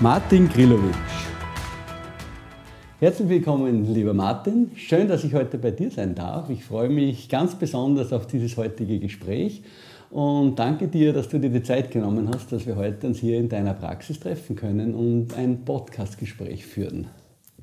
Martin 0.00 0.48
Grillovic. 0.48 0.94
Herzlich 3.00 3.28
willkommen, 3.28 3.92
lieber 3.92 4.14
Martin. 4.14 4.70
Schön, 4.76 5.08
dass 5.08 5.24
ich 5.24 5.34
heute 5.34 5.58
bei 5.58 5.72
dir 5.72 5.90
sein 5.90 6.14
darf. 6.14 6.50
Ich 6.50 6.62
freue 6.62 6.88
mich 6.88 7.28
ganz 7.28 7.56
besonders 7.56 8.12
auf 8.12 8.28
dieses 8.28 8.56
heutige 8.56 9.00
Gespräch 9.00 9.64
und 10.10 10.56
danke 10.56 10.86
dir, 10.86 11.12
dass 11.12 11.28
du 11.28 11.40
dir 11.40 11.50
die 11.50 11.64
Zeit 11.64 11.90
genommen 11.90 12.30
hast, 12.32 12.52
dass 12.52 12.64
wir 12.64 12.76
heute 12.76 13.08
uns 13.08 13.18
hier 13.18 13.40
in 13.40 13.48
deiner 13.48 13.74
Praxis 13.74 14.20
treffen 14.20 14.54
können 14.54 14.94
und 14.94 15.36
ein 15.36 15.64
Podcastgespräch 15.64 16.64
führen. 16.64 17.08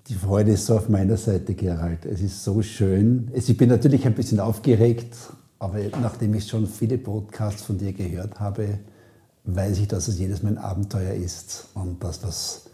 Die 0.10 0.16
Freude 0.16 0.52
ist 0.52 0.66
so 0.66 0.76
auf 0.76 0.90
meiner 0.90 1.16
Seite, 1.16 1.54
Gerald. 1.54 2.06
Es 2.06 2.22
ist 2.22 2.44
so 2.44 2.62
schön. 2.62 3.32
Ich 3.34 3.56
bin 3.56 3.70
natürlich 3.70 4.06
ein 4.06 4.14
bisschen 4.14 4.42
aufgeregt, 4.42 5.16
aber 5.58 5.78
nachdem 6.02 6.34
ich 6.34 6.46
schon 6.46 6.68
viele 6.68 6.98
Podcasts 6.98 7.62
von 7.62 7.78
dir 7.78 7.94
gehört 7.94 8.42
habe, 8.42 8.80
weiß 9.46 9.80
ich, 9.80 9.88
dass 9.88 10.08
es 10.08 10.20
jedes 10.20 10.44
Mal 10.44 10.50
ein 10.50 10.58
Abenteuer 10.58 11.14
ist 11.14 11.68
und 11.74 12.04
dass 12.04 12.24
was 12.24 12.66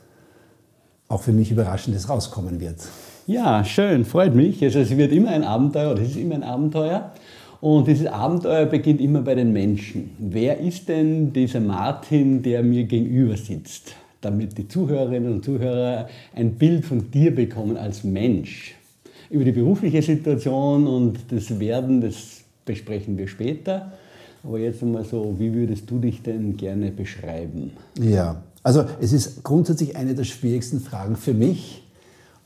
auch 1.07 1.21
für 1.21 1.33
mich 1.33 1.51
Überraschendes 1.51 2.09
rauskommen 2.09 2.59
wird. 2.59 2.77
Ja, 3.27 3.63
schön, 3.65 4.05
freut 4.05 4.33
mich. 4.33 4.63
Also 4.63 4.79
es 4.79 4.95
wird 4.95 5.11
immer 5.11 5.29
ein 5.29 5.43
Abenteuer 5.43 5.91
oder 5.91 6.01
es 6.01 6.11
ist 6.11 6.17
immer 6.17 6.35
ein 6.35 6.43
Abenteuer. 6.43 7.11
Und 7.59 7.87
dieses 7.87 8.07
Abenteuer 8.07 8.65
beginnt 8.65 9.01
immer 9.01 9.21
bei 9.21 9.35
den 9.35 9.53
Menschen. 9.53 10.11
Wer 10.17 10.59
ist 10.59 10.89
denn 10.89 11.31
dieser 11.31 11.59
Martin, 11.59 12.41
der 12.41 12.63
mir 12.63 12.85
gegenüber 12.85 13.37
sitzt? 13.37 13.93
Damit 14.21 14.57
die 14.57 14.67
Zuhörerinnen 14.67 15.33
und 15.33 15.45
Zuhörer 15.45 16.07
ein 16.33 16.53
Bild 16.53 16.85
von 16.85 17.11
dir 17.11 17.35
bekommen 17.35 17.77
als 17.77 18.03
Mensch. 18.03 18.75
Über 19.29 19.43
die 19.43 19.51
berufliche 19.51 20.01
Situation 20.01 20.87
und 20.87 21.19
das 21.29 21.59
Werden, 21.59 22.01
das 22.01 22.41
besprechen 22.65 23.17
wir 23.17 23.27
später. 23.27 23.91
Aber 24.43 24.59
jetzt 24.59 24.81
einmal 24.81 25.05
so, 25.05 25.35
wie 25.37 25.53
würdest 25.53 25.89
du 25.89 25.99
dich 25.99 26.23
denn 26.23 26.57
gerne 26.57 26.91
beschreiben? 26.91 27.71
Ja, 27.99 28.43
also 28.63 28.85
es 28.99 29.13
ist 29.13 29.43
grundsätzlich 29.43 29.95
eine 29.95 30.15
der 30.15 30.23
schwierigsten 30.23 30.79
Fragen 30.79 31.15
für 31.15 31.33
mich. 31.33 31.87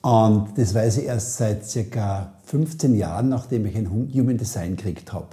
Und 0.01 0.49
das 0.57 0.73
weiß 0.73 0.97
ich 0.97 1.05
erst 1.05 1.37
seit 1.37 1.65
circa 1.65 2.33
15 2.45 2.95
Jahren, 2.95 3.29
nachdem 3.29 3.65
ich 3.65 3.75
ein 3.75 3.89
Human 3.89 4.37
Design 4.37 4.75
gekriegt 4.75 5.13
habe. 5.13 5.29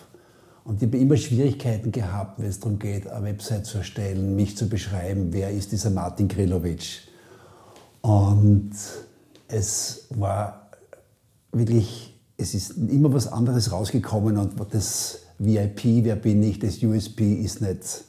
Und 0.64 0.80
ich 0.80 0.88
habe 0.88 0.96
immer 0.96 1.16
Schwierigkeiten 1.16 1.90
gehabt, 1.90 2.40
wenn 2.40 2.48
es 2.48 2.60
darum 2.60 2.78
geht, 2.78 3.08
eine 3.08 3.27
Website 3.27 3.66
zu 3.66 3.78
erstellen, 3.78 4.36
mich 4.36 4.56
zu 4.56 4.68
beschreiben, 4.68 5.28
wer 5.33 5.50
ist 5.50 5.72
dieser 5.72 5.90
Martin 5.90 6.28
Grillovic. 6.28 7.02
Und 8.00 8.72
es 9.48 10.06
war 10.10 10.70
wirklich, 11.50 12.18
es 12.36 12.55
ist 12.55 12.70
immer 12.70 13.12
was 13.12 13.30
anderes 13.30 13.72
rausgekommen 13.72 14.36
und 14.38 14.55
das 14.70 15.21
VIP, 15.44 16.04
wer 16.04 16.16
bin 16.16 16.42
ich, 16.42 16.58
das 16.58 16.82
USP 16.82 17.34
ist 17.34 17.60
nicht. 17.60 18.04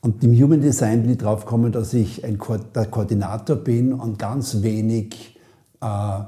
Und 0.00 0.22
im 0.24 0.34
Human 0.34 0.60
Design 0.60 1.02
bin 1.02 1.12
ich 1.12 1.18
drauf 1.18 1.44
gekommen, 1.44 1.70
dass 1.70 1.94
ich 1.94 2.24
ein 2.24 2.36
Ko 2.36 2.56
der 2.56 2.86
Koordinator 2.86 3.56
bin 3.56 3.92
und 3.92 4.18
ganz 4.18 4.62
wenig 4.62 5.38
äh, 5.80 6.20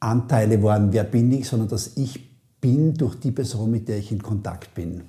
Anteile 0.00 0.62
waren, 0.62 0.92
wer 0.92 1.04
bin 1.04 1.32
ich, 1.32 1.48
sondern 1.48 1.68
dass 1.68 1.96
ich 1.96 2.30
bin 2.60 2.94
durch 2.94 3.14
die 3.14 3.32
Person, 3.32 3.70
mit 3.70 3.88
der 3.88 3.98
ich 3.98 4.12
in 4.12 4.22
Kontakt 4.22 4.74
bin. 4.74 5.02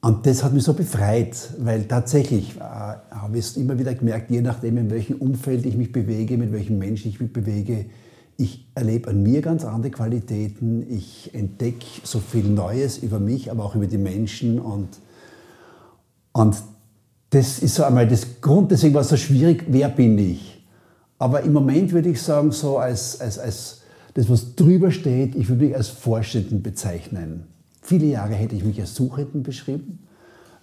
Und 0.00 0.26
das 0.26 0.42
hat 0.42 0.52
mich 0.52 0.64
so 0.64 0.72
befreit, 0.72 1.36
weil 1.58 1.84
tatsächlich 1.84 2.56
äh, 2.56 2.60
habe 2.60 3.38
ich 3.38 3.44
es 3.46 3.56
immer 3.56 3.78
wieder 3.78 3.94
gemerkt, 3.94 4.30
je 4.30 4.40
nachdem, 4.40 4.78
in 4.78 4.90
welchem 4.90 5.16
Umfeld 5.16 5.64
ich 5.64 5.76
mich 5.76 5.92
bewege, 5.92 6.36
mit 6.38 6.50
welchem 6.50 6.78
Menschen 6.78 7.08
ich 7.08 7.20
mich 7.20 7.32
bewege, 7.32 7.86
ich 8.36 8.66
erlebe 8.74 9.10
an 9.10 9.22
mir 9.22 9.42
ganz 9.42 9.64
andere 9.64 9.90
Qualitäten. 9.90 10.84
Ich 10.90 11.34
entdecke 11.34 11.84
so 12.02 12.18
viel 12.18 12.44
Neues 12.44 12.98
über 12.98 13.20
mich, 13.20 13.50
aber 13.50 13.64
auch 13.64 13.74
über 13.76 13.86
die 13.86 13.98
Menschen. 13.98 14.58
Und, 14.58 14.88
und 16.32 16.56
das 17.30 17.60
ist 17.60 17.74
so 17.74 17.84
einmal 17.84 18.08
das 18.08 18.40
Grund, 18.40 18.70
deswegen 18.70 18.94
war 18.94 19.02
es 19.02 19.08
so 19.08 19.16
schwierig, 19.16 19.64
wer 19.68 19.88
bin 19.88 20.18
ich? 20.18 20.66
Aber 21.18 21.42
im 21.42 21.52
Moment 21.52 21.92
würde 21.92 22.10
ich 22.10 22.20
sagen, 22.20 22.50
so 22.52 22.78
als, 22.78 23.20
als, 23.20 23.38
als 23.38 23.82
das, 24.14 24.28
was 24.28 24.54
drüber 24.56 24.90
steht, 24.90 25.34
ich 25.34 25.48
würde 25.48 25.64
mich 25.64 25.76
als 25.76 25.88
Forschenden 25.88 26.62
bezeichnen. 26.62 27.44
Viele 27.80 28.06
Jahre 28.06 28.34
hätte 28.34 28.54
ich 28.54 28.64
mich 28.64 28.80
als 28.80 28.94
Suchenden 28.94 29.42
beschrieben. 29.42 30.00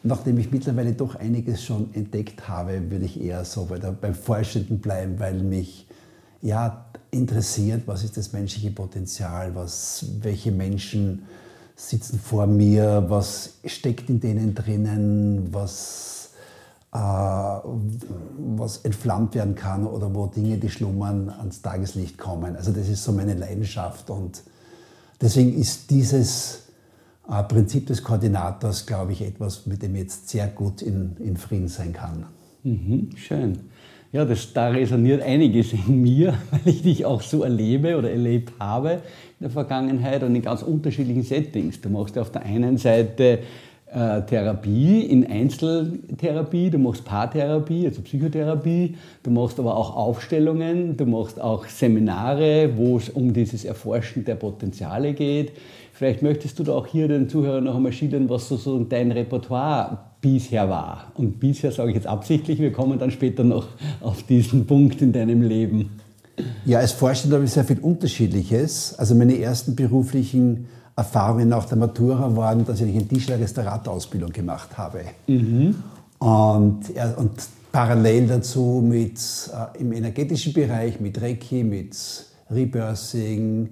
Nachdem 0.04 0.38
ich 0.38 0.52
mittlerweile 0.52 0.94
doch 0.94 1.16
einiges 1.16 1.64
schon 1.64 1.94
entdeckt 1.94 2.48
habe, 2.48 2.90
würde 2.90 3.06
ich 3.06 3.22
eher 3.22 3.44
so 3.44 3.68
beim 4.00 4.14
Forschenden 4.14 4.80
bleiben, 4.80 5.20
weil 5.20 5.44
mich 5.44 5.88
ja, 6.42 6.86
interessiert, 7.12 7.84
was 7.88 8.04
ist 8.04 8.18
das 8.18 8.34
menschliche 8.34 8.72
Potenzial, 8.72 9.56
was, 9.56 10.06
welche 10.22 10.52
Menschen 10.52 11.24
sitzen 11.76 12.20
vor 12.20 12.46
mir, 12.46 13.06
was 13.08 13.54
steckt 13.66 14.10
in 14.10 14.20
denen 14.20 14.54
drinnen, 14.54 15.48
was, 15.52 16.32
äh, 16.94 16.98
was 16.98 18.78
entflammt 18.84 19.34
werden 19.36 19.56
kann 19.56 19.88
oder 19.88 20.14
wo 20.14 20.28
Dinge, 20.28 20.58
die 20.58 20.70
schlummern, 20.70 21.30
ans 21.30 21.62
Tageslicht 21.62 22.18
kommen. 22.18 22.56
Also 22.56 22.72
das 22.72 22.90
ist 22.90 23.04
so 23.04 23.12
meine 23.12 23.34
Leidenschaft 23.34 24.10
und 24.10 24.44
deswegen 25.22 25.54
ist 25.54 25.90
dieses 25.90 26.64
äh, 27.30 27.44
Prinzip 27.44 27.88
des 27.88 28.04
Koordinators, 28.04 28.86
glaube 28.86 29.14
ich, 29.14 29.22
etwas, 29.22 29.66
mit 29.66 29.82
dem 29.82 29.96
ich 29.96 30.02
jetzt 30.02 30.30
sehr 30.30 30.48
gut 30.48 30.82
in, 30.82 31.16
in 31.18 31.38
Frieden 31.38 31.70
sein 31.70 31.94
kann. 31.94 32.26
Mhm, 32.64 33.12
schön. 33.16 33.70
Ja, 34.12 34.26
das, 34.26 34.54
da 34.54 34.70
resoniert 34.70 35.22
einiges 35.22 35.72
in 35.72 36.02
mir, 36.02 36.34
weil 36.52 36.74
ich 36.74 36.82
dich 36.82 37.06
auch 37.06 37.22
so 37.22 37.44
erlebe 37.44 37.96
oder 37.96 38.10
erlebt 38.10 38.54
habe 38.60 38.94
in 38.94 39.42
der 39.42 39.50
Vergangenheit 39.52 40.24
und 40.24 40.36
in 40.36 40.42
ganz 40.42 40.64
unterschiedlichen 40.64 41.22
Settings. 41.22 41.80
Du 41.80 41.90
machst 41.90 42.18
auf 42.18 42.32
der 42.32 42.42
einen 42.42 42.78
Seite 42.78 43.40
äh, 43.94 44.22
Therapie 44.24 45.02
in 45.02 45.28
Einzeltherapie, 45.28 46.72
du 46.72 46.80
machst 46.80 47.06
Paartherapie, 47.06 47.86
also 47.86 48.02
Psychotherapie, 48.02 48.96
du 49.22 49.30
machst 49.30 49.60
aber 49.60 49.78
auch 49.78 49.96
Aufstellungen, 49.96 50.98
du 50.98 51.06
machst 51.06 51.40
auch 51.40 51.66
Seminare, 51.66 52.72
wo 52.78 52.98
es 52.98 53.10
um 53.10 53.32
dieses 53.32 53.64
Erforschen 53.64 54.26
der 54.26 54.36
Potenziale 54.36 55.14
geht. 55.14 55.52
Vielleicht 55.94 56.24
möchtest 56.24 56.58
du 56.58 56.64
da 56.64 56.74
auch 56.74 56.88
hier 56.88 57.08
den 57.08 57.30
Zuhörern 57.30 57.66
noch 57.66 57.76
einmal 57.76 57.92
schildern, 57.92 58.28
was 58.28 58.50
so 58.50 58.84
dein 58.84 59.12
Repertoire 59.12 60.09
bisher 60.22 60.70
war. 60.70 61.12
Und 61.16 61.40
bisher 61.40 61.72
sage 61.72 61.90
ich 61.90 61.96
jetzt 61.96 62.08
absichtlich, 62.08 62.60
wir 62.60 62.72
kommen 62.72 63.00
dann 63.00 63.12
später 63.12 63.44
noch 63.44 63.68
auf 64.02 64.24
diesen 64.24 64.66
Punkt 64.66 65.02
in 65.02 65.12
deinem 65.14 65.42
Leben. 65.42 66.00
Ja, 66.66 66.80
als 66.80 66.92
Vorstand 66.94 67.34
habe 67.34 67.44
ich 67.44 67.52
sehr 67.52 67.66
viel 67.66 67.80
Unterschiedliches. 67.80 68.96
Also 68.98 69.16
meine 69.16 69.38
ersten 69.40 69.76
beruflichen 69.76 70.68
Erfahrungen 70.96 71.50
nach 71.50 71.66
der 71.66 71.78
Matura 71.78 72.36
waren, 72.36 72.66
dass 72.66 72.82
ich 72.82 72.94
eine 72.94 73.08
Tischler-Restauratausbildung 73.08 74.32
gemacht 74.32 74.78
habe. 74.78 75.02
Mhm. 75.28 75.76
Und, 76.20 76.82
ja, 76.94 77.14
und 77.16 77.32
parallel 77.72 78.28
dazu 78.28 78.84
mit, 78.86 79.20
äh, 79.20 79.80
im 79.80 79.94
energetischen 79.94 80.54
Bereich, 80.54 81.00
mit 81.00 81.22
Reiki, 81.22 81.64
mit 81.64 81.96
Rebirthing, 82.52 83.70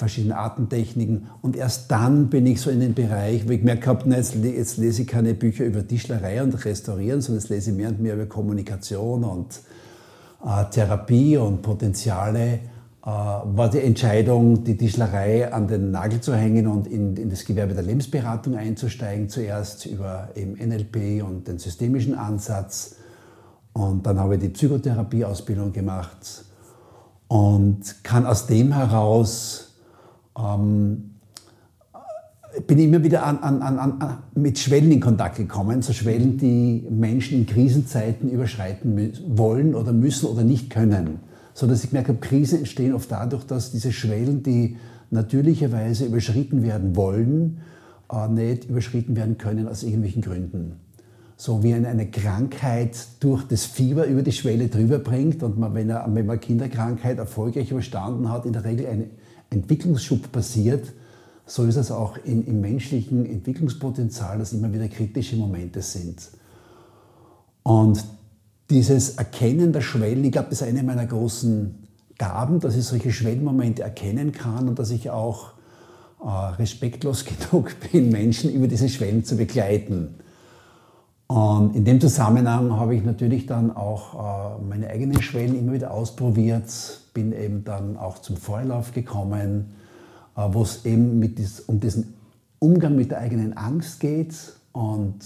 verschiedene 0.00 0.36
Artentechniken. 0.36 1.28
Und 1.42 1.54
erst 1.54 1.90
dann 1.90 2.28
bin 2.28 2.46
ich 2.46 2.60
so 2.60 2.70
in 2.70 2.80
den 2.80 2.94
Bereich, 2.94 3.46
wo 3.46 3.52
ich 3.52 3.60
gemerkt 3.60 3.86
habe, 3.86 4.02
na, 4.06 4.16
jetzt, 4.16 4.34
jetzt, 4.34 4.78
lese 4.78 5.02
ich 5.02 5.08
keine 5.08 5.34
Bücher 5.34 5.64
über 5.64 5.86
Tischlerei 5.86 6.42
und 6.42 6.64
Restaurieren, 6.64 7.20
sondern 7.20 7.40
jetzt 7.40 7.50
lese 7.50 7.70
ich 7.70 7.76
mehr 7.76 7.90
und 7.90 8.00
mehr 8.00 8.14
über 8.14 8.26
Kommunikation 8.26 9.22
und 9.22 9.60
äh, 10.44 10.64
Therapie 10.70 11.36
und 11.36 11.62
Potenziale. 11.62 12.60
Äh, 13.02 13.06
war 13.06 13.70
die 13.70 13.80
Entscheidung, 13.80 14.64
die 14.64 14.76
Tischlerei 14.76 15.52
an 15.52 15.68
den 15.68 15.90
Nagel 15.90 16.20
zu 16.20 16.34
hängen 16.34 16.66
und 16.66 16.86
in, 16.86 17.16
in 17.16 17.30
das 17.30 17.44
Gewerbe 17.44 17.74
der 17.74 17.84
Lebensberatung 17.84 18.56
einzusteigen, 18.56 19.28
zuerst 19.28 19.86
über 19.86 20.30
eben 20.34 20.54
NLP 20.54 21.22
und 21.22 21.46
den 21.46 21.58
systemischen 21.58 22.14
Ansatz. 22.14 22.96
Und 23.72 24.06
dann 24.06 24.18
habe 24.18 24.34
ich 24.34 24.40
die 24.40 24.48
Psychotherapieausbildung 24.48 25.72
gemacht 25.72 26.44
und 27.28 28.02
kann 28.02 28.26
aus 28.26 28.46
dem 28.46 28.72
heraus 28.72 29.69
ähm, 30.42 31.10
bin 32.66 32.78
ich 32.78 32.86
immer 32.86 33.02
wieder 33.02 33.24
an, 33.24 33.38
an, 33.38 33.78
an, 33.78 34.18
mit 34.34 34.58
Schwellen 34.58 34.90
in 34.90 35.00
Kontakt 35.00 35.36
gekommen, 35.36 35.82
so 35.82 35.92
Schwellen, 35.92 36.36
die 36.36 36.86
Menschen 36.90 37.38
in 37.38 37.46
Krisenzeiten 37.46 38.28
überschreiten 38.28 39.12
wollen 39.28 39.74
oder 39.74 39.92
müssen 39.92 40.26
oder 40.26 40.42
nicht 40.42 40.70
können. 40.70 41.20
So 41.54 41.66
dass 41.66 41.84
ich 41.84 41.92
merke, 41.92 42.14
Krisen 42.14 42.58
entstehen 42.58 42.94
oft 42.94 43.10
dadurch, 43.10 43.44
dass 43.44 43.70
diese 43.70 43.92
Schwellen, 43.92 44.42
die 44.42 44.76
natürlicherweise 45.10 46.06
überschritten 46.06 46.62
werden 46.62 46.96
wollen, 46.96 47.58
äh, 48.12 48.28
nicht 48.28 48.64
überschritten 48.64 49.16
werden 49.16 49.38
können 49.38 49.68
aus 49.68 49.82
irgendwelchen 49.82 50.22
Gründen. 50.22 50.76
so 51.40 51.62
wie 51.62 51.72
eine 51.72 52.10
Krankheit 52.10 52.98
durch 53.20 53.44
das 53.44 53.64
Fieber 53.64 54.04
über 54.04 54.20
die 54.20 54.30
Schwelle 54.30 54.68
drüber 54.68 54.98
bringt 54.98 55.42
und 55.42 55.58
man, 55.58 55.72
wenn, 55.72 55.88
er, 55.88 56.06
wenn 56.12 56.26
man 56.26 56.38
Kinderkrankheit 56.38 57.16
erfolgreich 57.16 57.70
überstanden 57.70 58.30
hat, 58.30 58.44
in 58.44 58.52
der 58.52 58.62
Regel 58.62 58.86
ein 58.86 59.10
Entwicklungsschub 59.50 60.32
passiert, 60.32 60.92
so 61.46 61.64
ist 61.64 61.76
es 61.76 61.90
auch 61.90 62.16
in, 62.24 62.46
im 62.46 62.60
menschlichen 62.60 63.26
Entwicklungspotenzial, 63.26 64.38
dass 64.38 64.52
immer 64.52 64.72
wieder 64.72 64.88
kritische 64.88 65.36
Momente 65.36 65.82
sind. 65.82 66.30
Und 67.62 68.04
dieses 68.70 69.16
Erkennen 69.16 69.72
der 69.72 69.80
Schwellen, 69.80 70.24
ich 70.24 70.32
glaube, 70.32 70.50
das 70.50 70.62
ist 70.62 70.68
eine 70.68 70.82
meiner 70.82 71.06
großen 71.06 71.74
Gaben, 72.18 72.60
dass 72.60 72.76
ich 72.76 72.84
solche 72.84 73.10
Schwellenmomente 73.12 73.82
erkennen 73.82 74.30
kann 74.32 74.68
und 74.68 74.78
dass 74.78 74.90
ich 74.90 75.10
auch 75.10 75.52
äh, 76.22 76.28
respektlos 76.28 77.24
genug 77.50 77.74
bin, 77.90 78.10
Menschen 78.10 78.52
über 78.52 78.68
diese 78.68 78.88
Schwellen 78.88 79.24
zu 79.24 79.36
begleiten. 79.36 80.14
Und 81.26 81.74
in 81.74 81.84
dem 81.84 82.00
Zusammenhang 82.00 82.72
habe 82.76 82.94
ich 82.94 83.04
natürlich 83.04 83.46
dann 83.46 83.74
auch 83.74 84.58
äh, 84.58 84.62
meine 84.68 84.88
eigenen 84.88 85.22
Schwellen 85.22 85.58
immer 85.58 85.72
wieder 85.72 85.92
ausprobiert, 85.92 86.64
bin 87.12 87.32
eben 87.32 87.64
dann 87.64 87.96
auch 87.96 88.18
zum 88.18 88.36
Vorlauf 88.36 88.92
gekommen, 88.92 89.74
äh, 90.36 90.42
wo 90.50 90.62
es 90.62 90.84
eben 90.84 91.20
dies, 91.34 91.60
um 91.60 91.80
diesen 91.80 92.14
Umgang 92.58 92.96
mit 92.96 93.10
der 93.10 93.18
eigenen 93.18 93.56
Angst 93.56 94.00
geht. 94.00 94.34
Und 94.72 95.18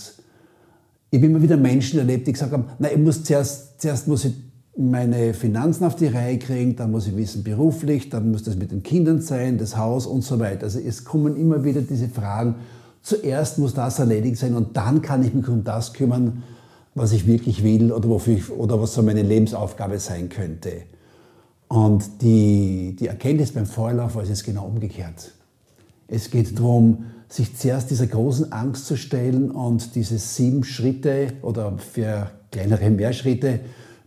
ich 1.10 1.18
habe 1.18 1.26
immer 1.26 1.42
wieder 1.42 1.56
Menschen 1.56 1.98
erlebt, 1.98 2.26
die 2.26 2.32
gesagt 2.32 2.52
haben, 2.52 2.66
na, 2.78 2.90
ich 2.90 2.98
muss 2.98 3.22
zuerst, 3.24 3.80
zuerst 3.80 4.08
muss 4.08 4.24
ich 4.24 4.34
meine 4.76 5.34
Finanzen 5.34 5.84
auf 5.84 5.94
die 5.94 6.06
Reihe 6.06 6.38
kriegen, 6.38 6.74
dann 6.76 6.90
muss 6.90 7.06
ich 7.06 7.16
wissen 7.16 7.44
beruflich, 7.44 8.10
dann 8.10 8.30
muss 8.30 8.42
das 8.42 8.56
mit 8.56 8.72
den 8.72 8.82
Kindern 8.82 9.20
sein, 9.20 9.58
das 9.58 9.76
Haus 9.76 10.06
und 10.06 10.22
so 10.22 10.40
weiter. 10.40 10.64
Also 10.64 10.80
es 10.80 11.04
kommen 11.04 11.36
immer 11.36 11.62
wieder 11.62 11.82
diese 11.82 12.08
Fragen, 12.08 12.56
zuerst 13.02 13.58
muss 13.58 13.74
das 13.74 13.98
erledigt 13.98 14.38
sein 14.38 14.54
und 14.54 14.76
dann 14.76 15.00
kann 15.00 15.24
ich 15.24 15.32
mich 15.32 15.46
um 15.48 15.62
das 15.62 15.92
kümmern, 15.92 16.42
was 16.94 17.12
ich 17.12 17.26
wirklich 17.26 17.62
will 17.62 17.92
oder, 17.92 18.08
wofür 18.08 18.34
ich, 18.34 18.50
oder 18.50 18.80
was 18.80 18.94
so 18.94 19.02
meine 19.02 19.22
Lebensaufgabe 19.22 19.98
sein 19.98 20.28
könnte. 20.28 20.82
Und 21.74 22.22
die, 22.22 22.94
die 22.96 23.08
Erkenntnis 23.08 23.50
beim 23.50 23.66
Vorlauf 23.66 24.14
ist 24.22 24.30
es 24.30 24.44
genau 24.44 24.64
umgekehrt. 24.64 25.32
Es 26.06 26.30
geht 26.30 26.56
darum, 26.56 27.06
sich 27.28 27.56
zuerst 27.56 27.90
dieser 27.90 28.06
großen 28.06 28.52
Angst 28.52 28.86
zu 28.86 28.96
stellen 28.96 29.50
und 29.50 29.96
diese 29.96 30.18
sieben 30.18 30.62
Schritte 30.62 31.32
oder 31.42 31.76
für 31.78 32.30
kleinere 32.52 32.90
Mehrschritte 32.90 33.58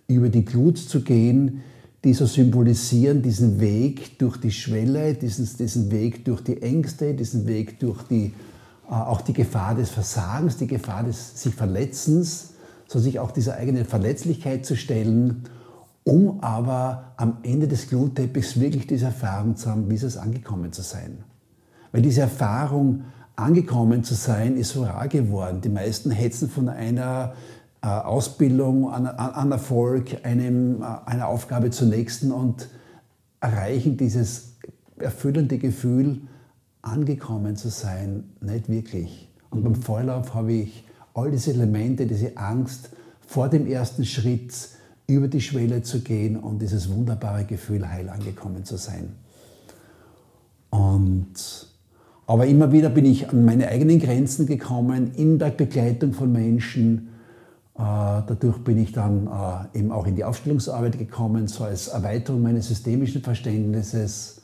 über 0.07 0.29
die 0.29 0.45
Glut 0.45 0.77
zu 0.77 1.01
gehen, 1.01 1.61
die 2.05 2.13
so 2.13 2.25
symbolisieren 2.25 3.21
diesen 3.21 3.59
Weg 3.59 4.17
durch 4.17 4.37
die 4.37 4.51
Schwelle, 4.51 5.15
diesen, 5.15 5.49
diesen 5.57 5.91
Weg 5.91 6.23
durch 6.23 6.39
die 6.39 6.61
Ängste, 6.61 7.15
diesen 7.15 7.47
Weg 7.47 7.81
durch 7.81 8.01
die 8.03 8.31
äh, 8.89 8.93
auch 8.93 9.19
die 9.19 9.33
Gefahr 9.33 9.75
des 9.75 9.89
Versagens, 9.89 10.55
die 10.55 10.67
Gefahr 10.67 11.03
des 11.03 11.41
sich 11.43 11.53
Verletzens, 11.53 12.53
so 12.87 12.97
sich 12.97 13.19
auch 13.19 13.31
dieser 13.31 13.55
eigenen 13.55 13.83
Verletzlichkeit 13.83 14.65
zu 14.65 14.77
stellen, 14.77 15.43
um 16.07 16.41
aber 16.41 17.11
am 17.17 17.39
Ende 17.43 17.67
des 17.67 17.89
Glutteppichs 17.89 18.57
wirklich 18.61 18.87
diese 18.87 19.07
Erfahrung 19.07 19.57
zu 19.57 19.69
haben, 19.69 19.89
wie 19.89 19.95
ist 19.95 20.03
es 20.03 20.15
angekommen 20.15 20.71
zu 20.71 20.81
sein. 20.81 21.25
Weil 21.91 22.01
diese 22.01 22.21
Erfahrung, 22.21 23.03
angekommen 23.35 24.05
zu 24.05 24.13
sein, 24.13 24.55
ist 24.55 24.69
so 24.69 24.85
rar 24.85 25.09
geworden. 25.09 25.59
Die 25.59 25.69
meisten 25.69 26.09
hetzen 26.09 26.49
von 26.49 26.69
einer 26.69 27.33
äh, 27.81 27.87
Ausbildung 27.87 28.89
an, 28.89 29.05
an 29.05 29.51
Erfolg, 29.51 30.25
einem, 30.25 30.81
äh, 30.81 30.85
einer 31.05 31.27
Aufgabe 31.27 31.71
zur 31.71 31.89
nächsten 31.89 32.31
und 32.31 32.69
erreichen 33.41 33.97
dieses 33.97 34.55
erfüllende 34.97 35.57
Gefühl, 35.57 36.21
angekommen 36.83 37.57
zu 37.57 37.67
sein, 37.67 38.31
nicht 38.39 38.69
wirklich. 38.69 39.29
Und 39.49 39.65
beim 39.65 39.75
Vorlauf 39.75 40.33
habe 40.33 40.53
ich 40.53 40.85
all 41.13 41.31
diese 41.31 41.51
Elemente, 41.51 42.07
diese 42.07 42.37
Angst 42.37 42.91
vor 43.27 43.49
dem 43.49 43.67
ersten 43.67 44.05
Schritt 44.05 44.53
über 45.07 45.29
die 45.29 45.41
Schwelle 45.41 45.81
zu 45.81 46.01
gehen 46.01 46.35
und 46.35 46.61
dieses 46.61 46.89
wunderbare 46.89 47.45
Gefühl, 47.45 47.89
heil 47.89 48.09
angekommen 48.09 48.65
zu 48.65 48.75
sein. 48.77 49.13
Und, 50.69 51.33
aber 52.27 52.45
immer 52.45 52.73
wieder 52.73 52.89
bin 52.89 53.05
ich 53.05 53.29
an 53.29 53.45
meine 53.45 53.69
eigenen 53.69 53.99
Grenzen 53.99 54.45
gekommen 54.45 55.13
in 55.15 55.39
der 55.39 55.51
Begleitung 55.51 56.11
von 56.13 56.31
Menschen. 56.31 57.09
Äh, 57.75 57.79
dadurch 57.79 58.57
bin 58.59 58.77
ich 58.77 58.91
dann 58.91 59.27
äh, 59.27 59.79
eben 59.79 59.93
auch 59.93 60.07
in 60.07 60.15
die 60.15 60.25
Aufstellungsarbeit 60.25 60.99
gekommen, 60.99 61.47
so 61.47 61.63
als 61.63 61.87
Erweiterung 61.87 62.41
meines 62.41 62.67
systemischen 62.67 63.21
Verständnisses. 63.21 64.41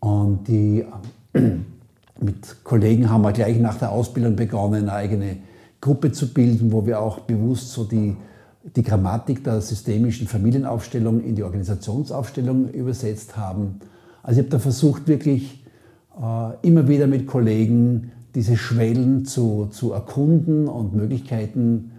Und 0.00 0.46
die 0.46 0.84
mit 1.32 2.64
Kollegen 2.64 3.08
haben 3.08 3.22
wir 3.22 3.32
gleich 3.32 3.58
nach 3.58 3.78
der 3.78 3.92
Ausbildung 3.92 4.36
begonnen, 4.36 4.82
eine 4.82 4.92
eigene 4.92 5.36
Gruppe 5.80 6.12
zu 6.12 6.34
bilden, 6.34 6.70
wo 6.70 6.84
wir 6.84 7.00
auch 7.00 7.20
bewusst 7.20 7.72
so 7.72 7.84
die, 7.84 8.14
die 8.62 8.82
Grammatik 8.82 9.42
der 9.44 9.60
systemischen 9.60 10.26
Familienaufstellung 10.26 11.22
in 11.22 11.34
die 11.34 11.42
Organisationsaufstellung 11.42 12.70
übersetzt 12.70 13.36
haben. 13.36 13.80
Also 14.22 14.40
ich 14.40 14.46
habe 14.46 14.50
da 14.50 14.58
versucht, 14.58 15.08
wirklich 15.08 15.64
äh, 16.20 16.66
immer 16.66 16.88
wieder 16.88 17.06
mit 17.06 17.26
Kollegen 17.26 18.12
diese 18.34 18.56
Schwellen 18.56 19.24
zu, 19.24 19.66
zu 19.70 19.92
erkunden 19.92 20.68
und 20.68 20.94
Möglichkeiten, 20.94 21.92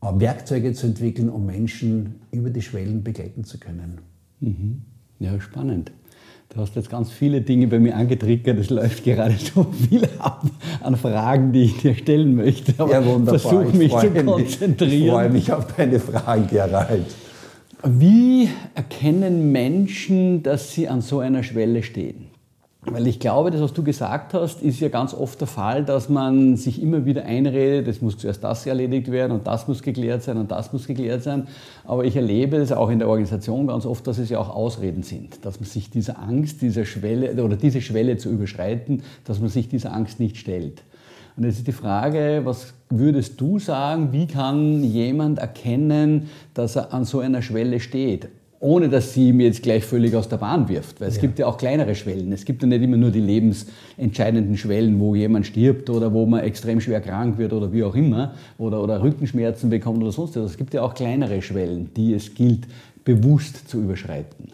äh, 0.00 0.06
Werkzeuge 0.14 0.72
zu 0.72 0.86
entwickeln, 0.86 1.28
um 1.28 1.46
Menschen 1.46 2.20
über 2.30 2.50
die 2.50 2.62
Schwellen 2.62 3.02
begleiten 3.02 3.44
zu 3.44 3.58
können. 3.58 4.00
Mhm. 4.40 4.82
Ja, 5.18 5.40
spannend. 5.40 5.92
Du 6.48 6.60
hast 6.60 6.76
jetzt 6.76 6.90
ganz 6.90 7.10
viele 7.10 7.40
Dinge 7.42 7.66
bei 7.66 7.78
mir 7.78 7.96
angetriggert. 7.96 8.58
Es 8.58 8.70
läuft 8.70 9.04
gerade 9.04 9.34
so 9.34 9.64
viel 9.64 10.08
ab 10.18 10.42
an 10.80 10.96
Fragen, 10.96 11.52
die 11.52 11.64
ich 11.64 11.76
dir 11.78 11.94
stellen 11.94 12.34
möchte. 12.34 12.72
Aber 12.78 12.90
ja, 12.90 13.04
wunderbar. 13.04 13.38
Versuch 13.38 13.72
mich 13.72 13.92
zu 13.92 14.10
konzentrieren. 14.10 15.02
ich 15.02 15.10
freue 15.10 15.30
mich 15.30 15.52
auf 15.52 15.66
deine 15.76 16.00
Fragen, 16.00 16.46
Gerald. 16.48 17.06
Wie 17.84 18.48
erkennen 18.74 19.52
Menschen, 19.52 20.42
dass 20.42 20.72
sie 20.72 20.88
an 20.88 21.02
so 21.02 21.18
einer 21.18 21.42
Schwelle 21.42 21.82
stehen? 21.82 22.35
Weil 22.88 23.08
ich 23.08 23.18
glaube, 23.18 23.50
das, 23.50 23.60
was 23.60 23.72
du 23.72 23.82
gesagt 23.82 24.32
hast, 24.32 24.62
ist 24.62 24.78
ja 24.78 24.88
ganz 24.88 25.12
oft 25.12 25.40
der 25.40 25.48
Fall, 25.48 25.84
dass 25.84 26.08
man 26.08 26.56
sich 26.56 26.80
immer 26.80 27.04
wieder 27.04 27.24
einredet, 27.24 27.88
es 27.88 28.00
muss 28.00 28.16
zuerst 28.16 28.44
das 28.44 28.64
erledigt 28.64 29.10
werden 29.10 29.32
und 29.32 29.46
das 29.46 29.66
muss 29.66 29.82
geklärt 29.82 30.22
sein 30.22 30.36
und 30.36 30.52
das 30.52 30.72
muss 30.72 30.86
geklärt 30.86 31.24
sein. 31.24 31.48
Aber 31.84 32.04
ich 32.04 32.14
erlebe 32.14 32.56
es 32.56 32.70
auch 32.70 32.88
in 32.88 33.00
der 33.00 33.08
Organisation 33.08 33.66
ganz 33.66 33.86
oft, 33.86 34.06
dass 34.06 34.18
es 34.18 34.30
ja 34.30 34.38
auch 34.38 34.50
Ausreden 34.50 35.02
sind, 35.02 35.44
dass 35.44 35.58
man 35.58 35.68
sich 35.68 35.90
dieser 35.90 36.20
Angst, 36.20 36.62
dieser 36.62 36.84
Schwelle 36.84 37.42
oder 37.42 37.56
diese 37.56 37.80
Schwelle 37.80 38.18
zu 38.18 38.30
überschreiten, 38.30 39.02
dass 39.24 39.40
man 39.40 39.48
sich 39.48 39.68
dieser 39.68 39.92
Angst 39.92 40.20
nicht 40.20 40.36
stellt. 40.36 40.84
Und 41.36 41.44
jetzt 41.44 41.58
ist 41.58 41.66
die 41.66 41.72
Frage, 41.72 42.42
was 42.44 42.72
würdest 42.88 43.40
du 43.40 43.58
sagen, 43.58 44.12
wie 44.12 44.26
kann 44.26 44.84
jemand 44.84 45.40
erkennen, 45.40 46.30
dass 46.54 46.76
er 46.76 46.94
an 46.94 47.04
so 47.04 47.18
einer 47.18 47.42
Schwelle 47.42 47.80
steht? 47.80 48.28
Ohne 48.60 48.88
dass 48.88 49.12
sie 49.12 49.32
mir 49.32 49.46
jetzt 49.46 49.62
gleich 49.62 49.84
völlig 49.84 50.14
aus 50.14 50.28
der 50.28 50.38
Bahn 50.38 50.68
wirft. 50.68 51.00
Weil 51.00 51.08
es 51.08 51.16
ja. 51.16 51.22
gibt 51.22 51.38
ja 51.38 51.46
auch 51.46 51.58
kleinere 51.58 51.94
Schwellen. 51.94 52.32
Es 52.32 52.44
gibt 52.44 52.62
ja 52.62 52.68
nicht 52.68 52.82
immer 52.82 52.96
nur 52.96 53.10
die 53.10 53.20
lebensentscheidenden 53.20 54.56
Schwellen, 54.56 54.98
wo 54.98 55.14
jemand 55.14 55.46
stirbt 55.46 55.90
oder 55.90 56.12
wo 56.12 56.26
man 56.26 56.40
extrem 56.40 56.80
schwer 56.80 57.00
krank 57.00 57.38
wird 57.38 57.52
oder 57.52 57.72
wie 57.72 57.84
auch 57.84 57.94
immer 57.94 58.34
oder, 58.58 58.82
oder 58.82 59.02
Rückenschmerzen 59.02 59.70
bekommt 59.70 60.02
oder 60.02 60.12
sonst 60.12 60.36
was. 60.36 60.52
Es 60.52 60.56
gibt 60.56 60.74
ja 60.74 60.82
auch 60.82 60.94
kleinere 60.94 61.42
Schwellen, 61.42 61.90
die 61.94 62.14
es 62.14 62.34
gilt, 62.34 62.66
bewusst 63.04 63.68
zu 63.68 63.80
überschreiten. 63.80 64.48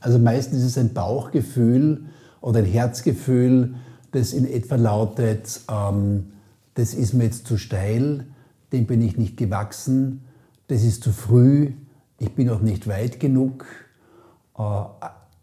Also 0.00 0.18
meistens 0.18 0.60
ist 0.60 0.66
es 0.66 0.78
ein 0.78 0.94
Bauchgefühl 0.94 2.04
oder 2.40 2.60
ein 2.60 2.64
Herzgefühl, 2.64 3.74
das 4.12 4.32
in 4.32 4.48
etwa 4.48 4.76
lautet, 4.76 5.60
ähm, 5.70 6.26
das 6.74 6.94
ist 6.94 7.12
mir 7.12 7.24
jetzt 7.24 7.46
zu 7.46 7.56
steil, 7.56 8.24
dem 8.72 8.86
bin 8.86 9.02
ich 9.02 9.16
nicht 9.16 9.36
gewachsen, 9.36 10.20
das 10.68 10.84
ist 10.84 11.02
zu 11.02 11.12
früh, 11.12 11.72
ich 12.18 12.32
bin 12.34 12.46
noch 12.46 12.60
nicht 12.60 12.86
weit 12.88 13.20
genug, 13.20 13.66
äh, 14.58 14.62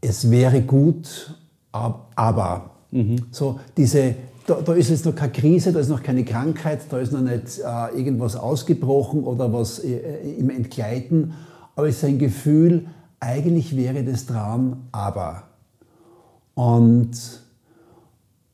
es 0.02 0.30
wäre 0.30 0.62
gut, 0.62 1.38
aber 1.72 2.72
mhm. 2.92 3.16
so 3.32 3.60
diese, 3.78 4.16
da, 4.46 4.56
da, 4.56 4.74
ist 4.74 4.90
jetzt 4.90 5.06
noch 5.06 5.16
keine 5.16 5.32
Krise, 5.32 5.72
da 5.72 5.80
ist 5.80 5.90
noch 5.90 6.04
keine 6.04 6.26
Krankheit, 6.26 6.82
da 6.90 7.00
ist 7.00 7.14
noch 7.14 7.22
nicht 7.22 7.60
äh, 7.60 7.98
irgendwas 7.98 8.36
ausgebrochen 8.36 9.24
oder 9.24 9.52
was 9.54 9.80
äh, 9.80 10.36
im 10.38 10.50
Entgleiten, 10.50 11.34
aber 11.76 11.88
es 11.88 11.98
ist 11.98 12.04
ein 12.04 12.20
Gefühl, 12.20 12.88
eigentlich 13.20 13.76
wäre 13.76 14.04
das 14.04 14.26
dran, 14.26 14.88
aber. 14.92 15.44
Und, 16.56 17.12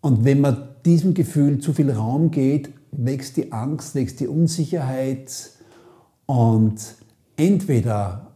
und 0.01 0.23
wenn 0.23 0.41
man 0.41 0.69
diesem 0.85 1.13
Gefühl 1.13 1.59
zu 1.59 1.73
viel 1.73 1.91
Raum 1.91 2.31
geht, 2.31 2.69
wächst 2.91 3.38
die 3.38 3.51
Angst, 3.51 3.95
wächst 3.95 4.19
die 4.19 4.27
Unsicherheit 4.27 5.31
und 6.25 6.75
entweder 7.39 8.27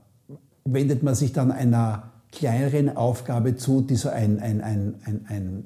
wendet 0.66 1.04
man 1.04 1.14
sich 1.14 1.34
dann 1.34 1.52
einer 1.52 2.12
kleineren 2.32 2.96
Aufgabe 2.96 3.56
zu, 3.56 3.82
die 3.82 3.96
so 3.96 4.10
ein, 4.10 4.40
ein, 4.40 4.62
ein, 4.62 4.96
ein, 5.06 5.26
ein, 5.28 5.64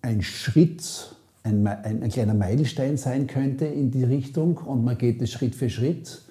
ein 0.00 0.22
Schritt, 0.22 1.14
ein, 1.42 1.66
ein, 1.66 2.02
ein 2.02 2.10
kleiner 2.10 2.34
Meilenstein 2.34 2.96
sein 2.96 3.26
könnte 3.26 3.66
in 3.66 3.90
die 3.90 4.04
Richtung 4.04 4.56
und 4.58 4.84
man 4.84 4.96
geht 4.96 5.20
es 5.20 5.30
Schritt 5.30 5.54
für 5.54 5.68
Schritt. 5.68 6.22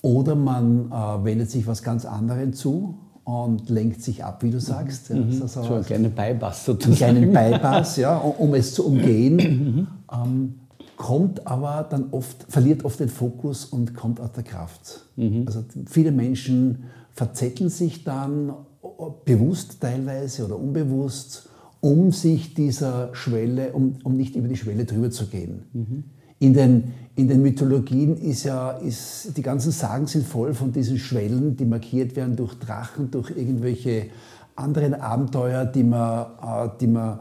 Oder 0.00 0.34
man 0.36 0.90
äh, 0.90 1.24
wendet 1.24 1.50
sich 1.50 1.66
was 1.66 1.82
ganz 1.82 2.04
anderem 2.04 2.52
zu 2.52 2.98
und 3.24 3.68
lenkt 3.68 4.02
sich 4.02 4.24
ab, 4.24 4.42
wie 4.42 4.50
du 4.50 4.60
sagst. 4.60 5.10
Mhm. 5.10 5.32
Ja, 5.32 5.46
so, 5.46 5.62
so 5.62 5.74
einen 5.74 5.84
kleinen 5.84 6.12
Bypass 6.12 6.64
sozusagen. 6.64 7.16
Einen 7.16 7.30
kleinen 7.30 7.52
Bypass, 7.52 7.96
ja, 7.96 8.16
um, 8.16 8.48
um 8.48 8.54
es 8.54 8.74
zu 8.74 8.86
umgehen. 8.86 9.36
Mhm. 9.36 9.86
Ähm, 10.10 10.54
kommt 10.98 11.46
aber 11.46 11.86
dann 11.88 12.08
oft, 12.10 12.44
verliert 12.48 12.84
oft 12.84 13.00
den 13.00 13.08
Fokus 13.08 13.64
und 13.64 13.94
kommt 13.94 14.20
aus 14.20 14.32
der 14.32 14.42
Kraft. 14.42 15.06
Mhm. 15.16 15.44
Also 15.46 15.64
viele 15.86 16.10
Menschen 16.12 16.84
verzetteln 17.12 17.70
sich 17.70 18.04
dann, 18.04 18.52
bewusst 19.24 19.80
teilweise 19.80 20.44
oder 20.44 20.58
unbewusst, 20.58 21.48
um 21.80 22.10
sich 22.10 22.54
dieser 22.54 23.14
Schwelle, 23.14 23.72
um, 23.72 23.96
um 24.02 24.16
nicht 24.16 24.34
über 24.34 24.48
die 24.48 24.56
Schwelle 24.56 24.84
drüber 24.84 25.10
zu 25.10 25.26
gehen. 25.26 25.62
Mhm. 25.72 26.04
In, 26.40 26.54
den, 26.54 26.92
in 27.14 27.28
den 27.28 27.42
Mythologien 27.42 28.16
ist 28.16 28.42
ja, 28.42 28.72
ist, 28.72 29.36
die 29.36 29.42
ganzen 29.42 29.70
Sagen 29.70 30.08
sind 30.08 30.26
voll 30.26 30.52
von 30.52 30.72
diesen 30.72 30.98
Schwellen, 30.98 31.56
die 31.56 31.64
markiert 31.64 32.16
werden 32.16 32.34
durch 32.34 32.54
Drachen, 32.54 33.10
durch 33.12 33.30
irgendwelche 33.30 34.06
anderen 34.56 34.94
Abenteuer, 34.94 35.64
die 35.64 35.84
man, 35.84 36.26
äh, 36.42 36.68
die 36.80 36.88
man 36.88 37.20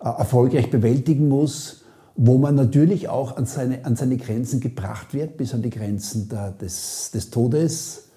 äh, 0.00 0.04
erfolgreich 0.04 0.70
bewältigen 0.70 1.28
muss 1.28 1.84
wo 2.20 2.36
man 2.36 2.56
natürlich 2.56 3.08
auch 3.08 3.36
an 3.36 3.46
seine, 3.46 3.84
an 3.84 3.94
seine 3.94 4.16
Grenzen 4.16 4.58
gebracht 4.58 5.14
wird, 5.14 5.36
bis 5.36 5.54
an 5.54 5.62
die 5.62 5.70
Grenzen 5.70 6.28
der, 6.28 6.50
des, 6.50 7.12
des 7.12 7.30
Todes. 7.30 8.08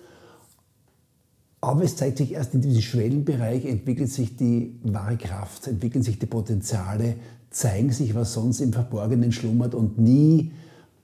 Aber 1.61 1.83
es 1.83 1.95
zeigt 1.95 2.17
sich 2.17 2.33
erst 2.33 2.55
in 2.55 2.61
diesem 2.61 2.81
Schwellenbereich, 2.81 3.63
entwickelt 3.65 4.11
sich 4.11 4.35
die 4.35 4.79
wahre 4.81 5.17
Kraft, 5.17 5.67
entwickeln 5.67 6.03
sich 6.03 6.17
die 6.17 6.25
Potenziale, 6.25 7.17
zeigen 7.51 7.91
sich, 7.91 8.15
was 8.15 8.33
sonst 8.33 8.59
im 8.59 8.73
Verborgenen 8.73 9.31
schlummert 9.31 9.75
und 9.75 9.99
nie 9.99 10.51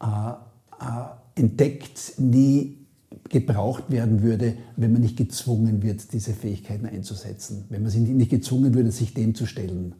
äh, 0.01 0.05
äh, 0.05 1.39
entdeckt, 1.39 2.13
nie 2.17 2.79
gebraucht 3.29 3.91
werden 3.91 4.23
würde, 4.23 4.57
wenn 4.75 4.91
man 4.91 5.01
nicht 5.01 5.17
gezwungen 5.17 5.83
wird, 5.83 6.13
diese 6.13 6.33
Fähigkeiten 6.33 6.87
einzusetzen, 6.87 7.65
wenn 7.69 7.83
man 7.83 7.91
nicht 7.91 8.31
gezwungen 8.31 8.73
würde, 8.73 8.91
sich 8.91 9.13
dem 9.13 9.35
zu 9.35 9.45
stellen. 9.45 9.93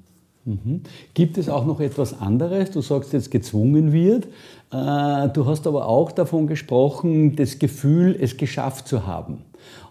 Mhm. 0.48 0.82
Gibt 1.14 1.38
es 1.38 1.50
auch 1.50 1.66
noch 1.66 1.82
etwas 1.82 2.22
anderes? 2.22 2.72
Du 2.72 2.80
sagst 2.80 3.12
jetzt 3.12 3.32
gezwungen 3.32 3.92
wird. 3.92 4.28
Äh, 4.72 5.28
du 5.34 5.46
hast 5.46 5.68
aber 5.68 5.88
auch 5.88 6.10
davon 6.14 6.48
gesprochen, 6.48 7.36
das 7.36 7.60
Gefühl, 7.60 8.18
es 8.18 8.38
geschafft 8.38 8.88
zu 8.88 9.06
haben. 9.06 9.40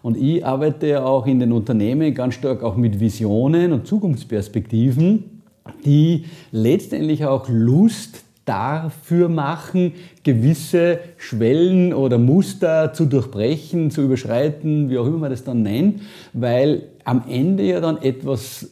Und 0.01 0.17
ich 0.17 0.43
arbeite 0.43 0.87
ja 0.87 1.05
auch 1.05 1.27
in 1.27 1.39
den 1.39 1.51
Unternehmen 1.51 2.11
ganz 2.15 2.33
stark 2.33 2.63
auch 2.63 2.75
mit 2.75 2.99
Visionen 2.99 3.71
und 3.71 3.85
Zukunftsperspektiven, 3.85 5.43
die 5.85 6.25
letztendlich 6.51 7.23
auch 7.25 7.47
Lust 7.49 8.23
dafür 8.45 9.29
machen, 9.29 9.93
gewisse 10.23 10.99
Schwellen 11.17 11.93
oder 11.93 12.17
Muster 12.17 12.93
zu 12.93 13.05
durchbrechen, 13.05 13.91
zu 13.91 14.01
überschreiten, 14.01 14.89
wie 14.89 14.97
auch 14.97 15.05
immer 15.05 15.17
man 15.17 15.29
das 15.29 15.43
dann 15.43 15.61
nennt, 15.61 16.01
weil 16.33 16.83
am 17.03 17.25
Ende 17.29 17.63
ja 17.63 17.79
dann 17.79 18.01
etwas 18.01 18.71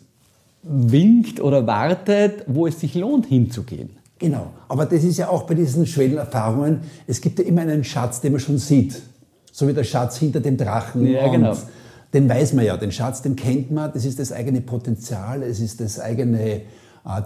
winkt 0.67 1.39
oder 1.39 1.65
wartet, 1.67 2.43
wo 2.48 2.67
es 2.67 2.79
sich 2.79 2.95
lohnt 2.95 3.27
hinzugehen. 3.27 3.91
Genau, 4.17 4.48
aber 4.67 4.86
das 4.86 5.03
ist 5.03 5.17
ja 5.17 5.29
auch 5.29 5.43
bei 5.43 5.53
diesen 5.53 5.86
Schwellenerfahrungen, 5.86 6.81
es 7.05 7.22
gibt 7.22 7.39
ja 7.39 7.45
immer 7.45 7.62
einen 7.62 7.84
Schatz, 7.84 8.22
den 8.22 8.31
man 8.31 8.39
schon 8.39 8.57
sieht. 8.57 9.01
So 9.51 9.67
wie 9.67 9.74
der 9.74 9.84
Schatz 9.84 10.17
hinter 10.17 10.39
dem 10.39 10.57
Drachen. 10.57 11.05
Ja, 11.05 11.27
genau. 11.27 11.55
Den 12.13 12.29
weiß 12.29 12.53
man 12.53 12.65
ja, 12.65 12.77
den 12.77 12.91
Schatz, 12.91 13.22
den 13.22 13.36
kennt 13.36 13.72
man, 13.72 13.91
das 13.93 14.05
ist 14.05 14.19
das 14.19 14.31
eigene 14.31 14.62
Potenzial, 14.62 15.43
es 15.43 15.60
ist 15.60 15.81
das 15.81 16.00
eigene, 16.00 16.41
äh, 16.51 16.62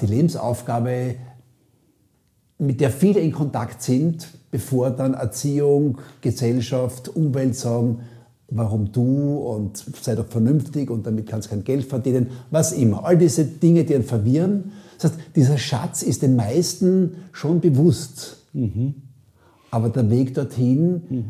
die 0.01 0.07
Lebensaufgabe, 0.07 1.15
mit 2.57 2.81
der 2.81 2.89
viele 2.89 3.19
in 3.19 3.31
Kontakt 3.31 3.81
sind, 3.81 4.27
bevor 4.51 4.89
dann 4.89 5.13
Erziehung, 5.13 5.99
Gesellschaft, 6.21 7.07
Umwelt 7.07 7.55
sagen, 7.55 7.99
warum 8.51 8.91
du 8.91 9.37
und 9.37 9.83
sei 10.01 10.15
doch 10.15 10.27
vernünftig 10.27 10.89
und 10.89 11.05
damit 11.05 11.27
kannst 11.27 11.47
du 11.47 11.51
kein 11.51 11.63
Geld 11.63 11.85
verdienen, 11.85 12.27
was 12.51 12.71
immer. 12.71 13.05
All 13.05 13.17
diese 13.17 13.45
Dinge, 13.45 13.83
die 13.83 13.95
einen 13.95 14.03
verwirren. 14.03 14.71
Das 14.99 15.11
heißt, 15.11 15.21
dieser 15.35 15.57
Schatz 15.57 16.01
ist 16.01 16.21
den 16.21 16.35
meisten 16.35 17.15
schon 17.31 17.59
bewusst. 17.59 18.37
Mhm. 18.53 18.95
Aber 19.71 19.89
der 19.89 20.09
Weg 20.09 20.33
dorthin 20.33 21.01
mhm. 21.09 21.25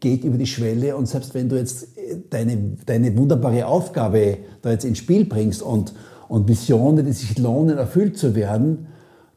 geht 0.00 0.24
über 0.24 0.38
die 0.38 0.46
Schwelle 0.46 0.96
und 0.96 1.06
selbst 1.06 1.34
wenn 1.34 1.48
du 1.48 1.56
jetzt 1.56 1.96
äh, 1.96 2.16
deine, 2.28 2.76
deine 2.84 3.16
wunderbare 3.16 3.66
Aufgabe 3.66 4.38
da 4.62 4.72
jetzt 4.72 4.84
ins 4.84 4.98
Spiel 4.98 5.24
bringst 5.24 5.62
und, 5.62 5.94
und 6.28 6.48
Visionen, 6.48 7.06
die 7.06 7.12
sich 7.12 7.38
lohnen, 7.38 7.78
erfüllt 7.78 8.18
zu 8.18 8.34
werden, 8.34 8.86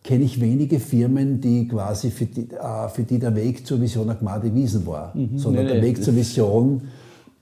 kenne 0.03 0.23
ich 0.23 0.41
wenige 0.41 0.79
Firmen, 0.79 1.41
die 1.41 1.67
quasi 1.67 2.09
für 2.09 2.25
die, 2.25 2.49
äh, 2.49 2.89
für 2.89 3.03
die 3.03 3.19
der 3.19 3.35
Weg 3.35 3.67
zur 3.67 3.79
Vision 3.79 4.09
Agmade 4.09 4.53
Wiesen 4.55 4.85
war, 4.87 5.15
mhm, 5.15 5.37
sondern 5.37 5.65
nee, 5.65 5.73
der 5.73 5.81
Weg 5.83 6.03
zur 6.03 6.15
Vision 6.15 6.81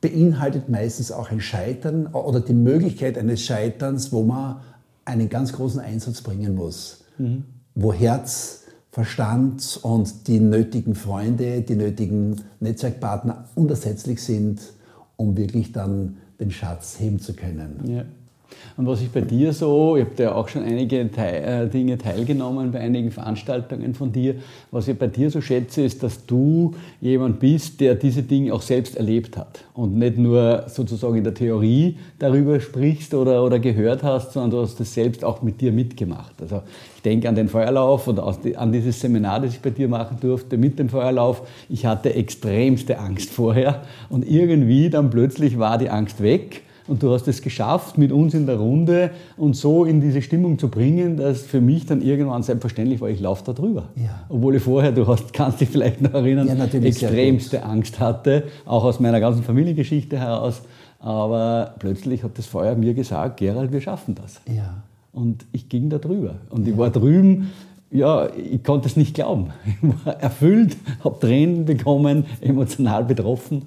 beinhaltet 0.02 0.70
meistens 0.70 1.12
auch 1.12 1.32
ein 1.32 1.42
Scheitern 1.42 2.08
oder 2.08 2.40
die 2.40 2.54
Möglichkeit 2.54 3.18
eines 3.18 3.42
Scheiterns, 3.42 4.12
wo 4.12 4.24
man 4.24 4.62
einen 5.06 5.30
ganz 5.30 5.54
großen 5.54 5.80
Einsatz 5.80 6.22
bringen 6.22 6.56
muss, 6.56 7.06
mhm. 7.18 7.44
wo 7.76 7.94
Herz, 7.94 8.64
Verstand 8.92 9.80
und 9.84 10.28
die 10.28 10.40
nötigen 10.40 10.96
Freunde, 10.96 11.62
die 11.62 11.76
nötigen 11.76 12.42
Netzwerkpartner 12.60 13.46
unersetzlich 13.54 14.24
sind, 14.24 14.60
um 15.18 15.38
wirklich 15.38 15.72
dann 15.72 16.18
den 16.40 16.50
Schatz 16.50 17.00
heben 17.00 17.20
zu 17.20 17.34
können. 17.34 17.80
Ja. 17.86 18.06
Und 18.78 18.86
was 18.86 19.02
ich 19.02 19.10
bei 19.10 19.22
dir 19.22 19.54
so, 19.54 19.98
ich 19.98 20.06
habe 20.06 20.24
ja 20.24 20.36
auch 20.36 20.48
schon 20.48 20.64
einige 20.64 21.12
Teil, 21.12 21.66
äh, 21.66 21.68
Dinge 21.68 21.98
teilgenommen 21.98 22.72
bei 22.72 22.80
einigen 22.80 23.10
Veranstaltungen 23.10 23.96
von 23.96 24.12
dir, 24.12 24.36
was 24.70 24.88
ich 24.88 24.98
bei 24.98 25.08
dir 25.08 25.32
so 25.32 25.42
schätze, 25.42 25.82
ist, 25.82 26.04
dass 26.04 26.26
du 26.26 26.76
jemand 27.02 27.40
bist, 27.40 27.82
der 27.82 27.96
diese 27.96 28.22
Dinge 28.22 28.54
auch 28.54 28.62
selbst 28.62 28.96
erlebt 28.96 29.36
hat 29.36 29.64
und 29.74 29.98
nicht 29.98 30.18
nur 30.18 30.66
sozusagen 30.68 31.16
in 31.16 31.24
der 31.24 31.34
Theorie 31.34 31.98
darüber 32.20 32.60
sprichst 32.60 33.16
oder, 33.16 33.44
oder 33.44 33.58
gehört 33.58 34.04
hast, 34.04 34.34
sondern 34.34 34.52
du 34.52 34.62
hast 34.62 34.80
das 34.80 34.94
selbst 34.94 35.24
auch 35.24 35.42
mit 35.42 35.60
dir 35.60 35.72
mitgemacht. 35.72 36.34
Also 36.40 36.62
ich 36.98 37.02
denke 37.02 37.28
an 37.30 37.36
den 37.36 37.50
Feuerlauf 37.50 38.08
oder 38.08 38.36
an 38.56 38.72
dieses 38.72 39.02
Seminar, 39.02 39.40
das 39.40 39.54
ich 39.54 39.60
bei 39.60 39.72
dir 39.72 39.88
machen 39.88 40.18
durfte 40.22 40.58
mit 40.58 40.78
dem 40.78 40.90
Feuerlauf. 40.90 41.42
Ich 41.68 41.86
hatte 41.88 42.14
extremste 42.14 43.00
Angst 43.00 43.32
vorher 43.32 43.84
und 44.10 44.30
irgendwie 44.30 44.92
dann 44.92 45.10
plötzlich 45.10 45.58
war 45.58 45.80
die 45.80 45.90
Angst 45.90 46.22
weg 46.22 46.62
und 46.88 47.04
du 47.04 47.12
hast 47.12 47.28
es 47.28 47.42
geschafft, 47.42 47.98
mit 47.98 48.12
uns 48.12 48.34
in 48.34 48.46
der 48.46 48.58
Runde 48.58 49.12
uns 49.36 49.62
so 49.62 49.86
in 49.86 50.02
diese 50.02 50.22
Stimmung 50.22 50.58
zu 50.58 50.70
bringen, 50.70 51.18
dass 51.18 51.42
für 51.42 51.62
mich 51.62 51.86
dann 51.86 52.02
irgendwann 52.02 52.44
selbstverständlich 52.44 53.02
war, 53.02 53.10
ich 53.10 53.20
laufe 53.20 53.44
da 53.46 53.54
drüber. 53.54 53.90
Ja. 53.96 54.26
Obwohl 54.30 54.56
ich 54.56 54.64
vorher, 54.64 54.92
du 54.92 55.08
hast, 55.08 55.34
kannst 55.34 55.62
dich 55.62 55.70
vielleicht 55.70 56.02
noch 56.02 56.14
erinnern, 56.14 56.48
ja, 56.48 56.66
extremste 56.80 57.64
Angst 57.64 58.00
hatte, 58.00 58.44
auch 58.66 58.84
aus 58.84 59.00
meiner 59.00 59.20
ganzen 59.20 59.44
Familiengeschichte 59.44 60.20
heraus. 60.20 60.62
Aber 61.00 61.76
plötzlich 61.80 62.24
hat 62.24 62.38
das 62.38 62.48
Feuer 62.48 62.76
mir 62.76 62.94
gesagt, 62.94 63.38
Gerald, 63.38 63.72
wir 63.72 63.82
schaffen 63.82 64.16
das. 64.16 64.42
Ja. 64.54 64.84
Und 65.14 65.46
ich 65.52 65.70
ging 65.70 65.90
da 65.90 65.98
drüber. 65.98 66.36
Und 66.50 66.68
ich 66.68 66.78
war 66.78 66.90
drüben 66.90 67.50
ja, 67.92 68.28
ich 68.36 68.64
konnte 68.64 68.88
es 68.88 68.98
nicht 68.98 69.14
glauben. 69.14 69.52
Ich 69.66 70.06
war 70.06 70.20
erfüllt, 70.20 70.78
habe 71.04 71.20
Tränen 71.20 71.66
bekommen, 71.66 72.26
emotional 72.42 73.06
betroffen. 73.06 73.64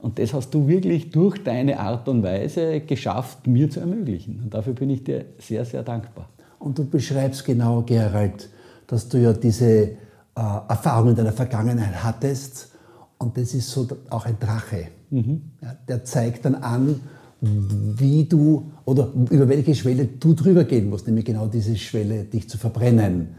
Und 0.00 0.18
das 0.18 0.32
hast 0.32 0.54
du 0.54 0.68
wirklich 0.68 1.10
durch 1.10 1.42
deine 1.42 1.80
Art 1.80 2.08
und 2.08 2.22
Weise 2.22 2.80
geschafft, 2.80 3.46
mir 3.46 3.68
zu 3.68 3.80
ermöglichen. 3.80 4.40
Und 4.44 4.54
dafür 4.54 4.72
bin 4.72 4.90
ich 4.90 5.02
dir 5.02 5.24
sehr, 5.38 5.64
sehr 5.64 5.82
dankbar. 5.82 6.28
Und 6.58 6.78
du 6.78 6.84
beschreibst 6.84 7.44
genau, 7.44 7.82
Gerald, 7.82 8.48
dass 8.86 9.08
du 9.08 9.18
ja 9.18 9.32
diese 9.32 9.66
äh, 9.68 9.96
Erfahrung 10.34 11.10
in 11.10 11.16
deiner 11.16 11.32
Vergangenheit 11.32 12.02
hattest. 12.04 12.70
Und 13.18 13.36
das 13.36 13.54
ist 13.54 13.70
so 13.70 13.88
auch 14.10 14.26
ein 14.26 14.38
Drache. 14.38 14.88
Mhm. 15.10 15.42
Ja, 15.60 15.76
der 15.88 16.04
zeigt 16.04 16.44
dann 16.44 16.54
an, 16.54 17.00
wie 17.40 18.24
du 18.24 18.70
oder 18.84 19.12
über 19.30 19.48
welche 19.48 19.74
Schwelle 19.74 20.06
du 20.06 20.34
drüber 20.34 20.64
gehen 20.64 20.90
musst, 20.90 21.06
nämlich 21.06 21.24
genau 21.24 21.46
diese 21.46 21.76
Schwelle, 21.76 22.24
dich 22.24 22.48
zu 22.48 22.58
verbrennen. 22.58 23.34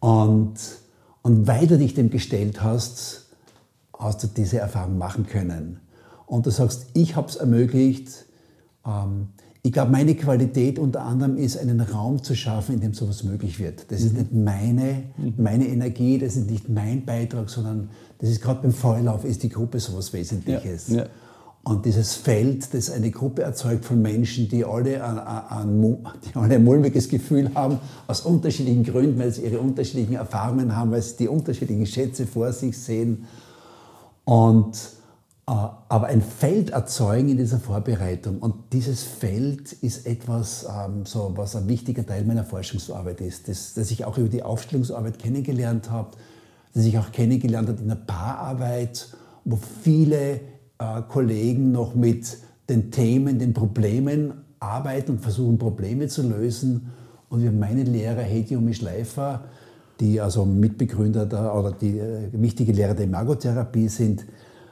Und, 0.00 0.54
und 1.22 1.46
weil 1.46 1.66
du 1.66 1.78
dich 1.78 1.94
dem 1.94 2.10
gestellt 2.10 2.62
hast, 2.62 3.29
hast 4.00 4.22
du 4.22 4.26
diese 4.26 4.58
Erfahrung 4.58 4.98
machen 4.98 5.26
können. 5.26 5.80
Und 6.26 6.46
du 6.46 6.50
sagst, 6.50 6.86
ich 6.94 7.16
habe 7.16 7.28
es 7.28 7.36
ermöglicht. 7.36 8.26
Ähm, 8.86 9.28
ich 9.62 9.72
glaube, 9.72 9.90
meine 9.90 10.14
Qualität 10.14 10.78
unter 10.78 11.02
anderem 11.02 11.36
ist, 11.36 11.58
einen 11.58 11.80
Raum 11.80 12.22
zu 12.22 12.34
schaffen, 12.34 12.76
in 12.76 12.80
dem 12.80 12.94
sowas 12.94 13.24
möglich 13.24 13.58
wird. 13.58 13.90
Das 13.90 14.00
mhm. 14.00 14.06
ist 14.06 14.16
nicht 14.16 14.32
meine, 14.32 15.02
mhm. 15.16 15.34
meine 15.36 15.66
Energie, 15.66 16.18
das 16.18 16.36
ist 16.36 16.50
nicht 16.50 16.68
mein 16.68 17.04
Beitrag, 17.04 17.50
sondern 17.50 17.90
das 18.18 18.30
ist 18.30 18.40
gerade 18.40 18.62
beim 18.62 18.72
Feuerlauf, 18.72 19.24
ist 19.24 19.42
die 19.42 19.48
Gruppe 19.50 19.80
sowas 19.80 20.12
Wesentliches. 20.12 20.88
Ja, 20.88 20.98
ja. 20.98 21.06
Und 21.62 21.84
dieses 21.84 22.14
Feld, 22.14 22.72
das 22.72 22.90
eine 22.90 23.10
Gruppe 23.10 23.42
erzeugt 23.42 23.84
von 23.84 24.00
Menschen, 24.00 24.48
die 24.48 24.64
alle 24.64 25.04
ein, 25.04 25.18
ein, 25.18 25.96
die 26.24 26.34
alle 26.38 26.54
ein 26.54 26.64
mulmiges 26.64 27.08
Gefühl 27.08 27.50
haben, 27.54 27.78
aus 28.06 28.22
unterschiedlichen 28.22 28.84
Gründen, 28.84 29.18
weil 29.18 29.30
sie 29.30 29.42
ihre 29.42 29.58
unterschiedlichen 29.58 30.14
Erfahrungen 30.14 30.74
haben, 30.74 30.90
weil 30.90 31.02
sie 31.02 31.16
die 31.18 31.28
unterschiedlichen 31.28 31.86
Schätze 31.86 32.26
vor 32.26 32.52
sich 32.52 32.78
sehen 32.78 33.26
und, 34.24 34.76
äh, 35.46 35.52
aber 35.52 36.06
ein 36.06 36.22
Feld 36.22 36.70
erzeugen 36.70 37.28
in 37.28 37.36
dieser 37.36 37.58
Vorbereitung. 37.58 38.38
Und 38.38 38.72
dieses 38.72 39.02
Feld 39.02 39.72
ist 39.72 40.06
etwas, 40.06 40.66
ähm, 40.68 41.06
so, 41.06 41.32
was 41.36 41.56
ein 41.56 41.68
wichtiger 41.68 42.06
Teil 42.06 42.24
meiner 42.24 42.44
Forschungsarbeit 42.44 43.20
ist, 43.20 43.48
das, 43.48 43.74
das 43.74 43.90
ich 43.90 44.04
auch 44.04 44.18
über 44.18 44.28
die 44.28 44.42
Aufstellungsarbeit 44.42 45.18
kennengelernt 45.18 45.90
habe, 45.90 46.10
das 46.74 46.84
ich 46.84 46.98
auch 46.98 47.10
kennengelernt 47.12 47.68
habe 47.68 47.80
in 47.80 47.88
der 47.88 47.96
Paararbeit, 47.96 49.08
wo 49.44 49.58
viele 49.82 50.40
äh, 50.78 51.02
Kollegen 51.08 51.72
noch 51.72 51.94
mit 51.94 52.38
den 52.68 52.90
Themen, 52.90 53.38
den 53.38 53.52
Problemen 53.52 54.44
arbeiten 54.60 55.12
und 55.12 55.20
versuchen, 55.20 55.58
Probleme 55.58 56.08
zu 56.08 56.22
lösen. 56.22 56.92
Und 57.28 57.42
wir 57.42 57.48
haben 57.48 57.58
meinen 57.58 57.86
Lehrer 57.86 58.22
Hediumi 58.22 58.74
Schleifer, 58.74 59.44
die 60.00 60.20
also 60.20 60.44
Mitbegründer 60.44 61.26
der, 61.26 61.54
oder 61.54 61.72
die 61.72 61.98
äh, 61.98 62.28
wichtige 62.32 62.72
Lehrer 62.72 62.94
der 62.94 63.04
Imagotherapie 63.04 63.88
sind 63.88 64.24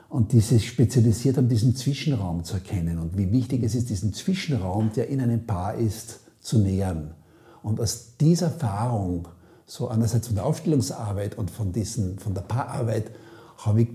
und 0.09 0.33
die 0.33 0.41
sich 0.41 0.69
spezialisiert 0.69 1.37
haben, 1.37 1.49
diesen 1.49 1.77
Zwischenraum 1.77 2.45
zu 2.45 2.55
erkennen 2.55 2.99
und 2.99 3.17
wie 3.17 3.31
wichtig 3.31 3.63
es 3.63 3.75
ist, 3.75 3.91
diesen 3.91 4.13
Zwischenraum, 4.13 4.91
der 4.97 5.09
in 5.09 5.21
einem 5.21 5.47
Paar 5.47 5.75
ist, 5.75 6.21
zu 6.41 6.59
nähern. 6.59 7.15
Und 7.63 7.81
aus 7.81 8.17
dieser 8.19 8.47
Erfahrung, 8.47 9.29
so 9.67 9.89
einerseits 9.89 10.29
von 10.29 10.37
der 10.37 10.47
Aufstellungsarbeit 10.47 11.37
und 11.37 11.51
von, 11.51 11.73
diesen, 11.73 12.19
von 12.19 12.33
der 12.33 12.41
Paararbeit, 12.43 13.11
habe 13.59 13.83
ich 13.83 13.89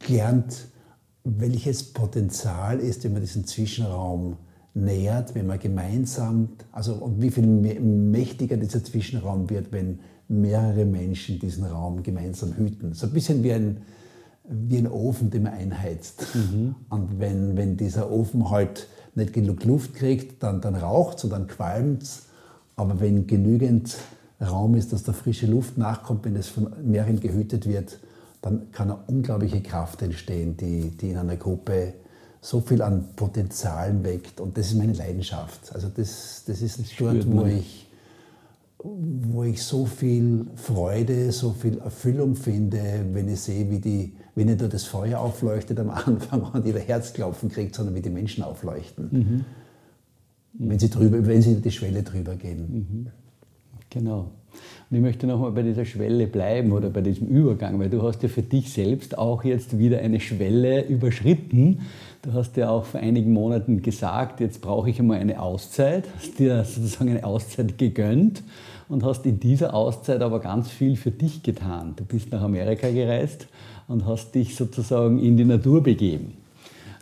gelernt, 0.00 0.66
welches 1.24 1.94
Potenzial 1.94 2.78
ist, 2.78 3.04
wenn 3.04 3.12
man 3.12 3.22
diesen 3.22 3.46
Zwischenraum 3.46 4.36
nähert, 4.74 5.34
wenn 5.34 5.46
man 5.46 5.58
gemeinsam, 5.58 6.50
also 6.72 6.94
und 6.94 7.22
wie 7.22 7.30
viel 7.30 7.46
mächtiger 7.46 8.56
dieser 8.56 8.84
Zwischenraum 8.84 9.48
wird, 9.48 9.72
wenn 9.72 10.00
mehrere 10.40 10.84
Menschen 10.84 11.38
diesen 11.38 11.64
Raum 11.64 12.02
gemeinsam 12.02 12.54
hüten. 12.56 12.94
So 12.94 13.06
ein 13.06 13.12
bisschen 13.12 13.42
wie 13.42 13.52
ein, 13.52 13.82
wie 14.48 14.78
ein 14.78 14.88
Ofen, 14.88 15.30
den 15.30 15.44
man 15.44 15.52
einheizt. 15.52 16.26
Mhm. 16.34 16.74
Und 16.90 17.18
wenn, 17.18 17.56
wenn 17.56 17.76
dieser 17.76 18.10
Ofen 18.10 18.50
halt 18.50 18.88
nicht 19.14 19.32
genug 19.32 19.64
Luft 19.64 19.94
kriegt, 19.94 20.42
dann, 20.42 20.60
dann 20.60 20.74
raucht 20.74 21.18
es 21.18 21.24
und 21.24 21.30
dann 21.30 21.46
qualmt 21.46 22.02
es. 22.02 22.22
Aber 22.76 23.00
wenn 23.00 23.26
genügend 23.26 23.96
Raum 24.40 24.74
ist, 24.74 24.92
dass 24.92 25.04
da 25.04 25.12
frische 25.12 25.46
Luft 25.46 25.78
nachkommt, 25.78 26.24
wenn 26.24 26.36
es 26.36 26.48
von 26.48 26.72
mehreren 26.84 27.20
gehütet 27.20 27.66
wird, 27.66 27.98
dann 28.42 28.70
kann 28.72 28.90
eine 28.90 29.00
unglaubliche 29.06 29.62
Kraft 29.62 30.02
entstehen, 30.02 30.56
die, 30.56 30.90
die 30.90 31.10
in 31.10 31.16
einer 31.16 31.36
Gruppe 31.36 31.94
so 32.40 32.60
viel 32.60 32.82
an 32.82 33.08
Potenzialen 33.16 34.04
weckt. 34.04 34.38
Und 34.38 34.58
das 34.58 34.66
ist 34.66 34.76
meine 34.76 34.92
Leidenschaft. 34.92 35.74
Also 35.74 35.88
das, 35.88 36.42
das 36.46 36.60
ist 36.60 36.78
dort, 37.00 37.26
wo 37.32 37.46
ich, 37.46 37.83
wo 38.86 39.44
ich 39.44 39.62
so 39.62 39.86
viel 39.86 40.46
Freude, 40.56 41.32
so 41.32 41.52
viel 41.52 41.78
Erfüllung 41.78 42.36
finde, 42.36 42.82
wenn 43.12 43.28
ich 43.28 43.40
sehe, 43.40 43.70
wie 43.70 43.78
die, 43.78 44.12
wenn 44.34 44.46
nicht 44.46 44.60
nur 44.60 44.68
das 44.68 44.84
Feuer 44.84 45.20
aufleuchtet 45.20 45.80
am 45.80 45.88
Anfang 45.90 46.42
und 46.52 46.66
jeder 46.66 46.80
Herzklopfen 46.80 47.48
kriegt, 47.48 47.74
sondern 47.74 47.94
wie 47.94 48.02
die 48.02 48.10
Menschen 48.10 48.44
aufleuchten. 48.44 49.08
Mhm. 49.10 49.44
Wenn, 50.52 50.78
sie 50.78 50.90
drüber, 50.90 51.24
wenn 51.26 51.40
sie 51.40 51.56
die 51.56 51.70
Schwelle 51.70 52.02
drüber 52.02 52.36
gehen. 52.36 52.60
Mhm. 52.60 53.06
Genau. 53.88 54.30
Und 54.90 54.96
ich 54.96 55.02
möchte 55.02 55.26
nochmal 55.26 55.52
bei 55.52 55.62
dieser 55.62 55.84
Schwelle 55.86 56.26
bleiben 56.26 56.70
oder 56.72 56.90
bei 56.90 57.00
diesem 57.00 57.26
Übergang, 57.26 57.80
weil 57.80 57.88
du 57.88 58.02
hast 58.02 58.22
ja 58.22 58.28
für 58.28 58.42
dich 58.42 58.72
selbst 58.72 59.16
auch 59.16 59.44
jetzt 59.44 59.78
wieder 59.78 59.98
eine 59.98 60.20
Schwelle 60.20 60.86
überschritten. 60.86 61.80
Du 62.22 62.34
hast 62.34 62.56
ja 62.56 62.68
auch 62.70 62.84
vor 62.84 63.00
einigen 63.00 63.32
Monaten 63.32 63.82
gesagt, 63.82 64.40
jetzt 64.40 64.60
brauche 64.60 64.90
ich 64.90 65.00
einmal 65.00 65.18
eine 65.18 65.40
Auszeit, 65.40 66.04
hast 66.16 66.38
dir 66.38 66.64
sozusagen 66.64 67.10
eine 67.10 67.24
Auszeit 67.24 67.78
gegönnt 67.78 68.42
und 68.88 69.04
hast 69.04 69.26
in 69.26 69.40
dieser 69.40 69.74
Auszeit 69.74 70.22
aber 70.22 70.40
ganz 70.40 70.70
viel 70.70 70.96
für 70.96 71.10
dich 71.10 71.42
getan. 71.42 71.94
Du 71.96 72.04
bist 72.04 72.30
nach 72.30 72.42
Amerika 72.42 72.90
gereist 72.90 73.46
und 73.88 74.06
hast 74.06 74.34
dich 74.34 74.56
sozusagen 74.56 75.18
in 75.18 75.36
die 75.36 75.44
Natur 75.44 75.82
begeben. 75.82 76.43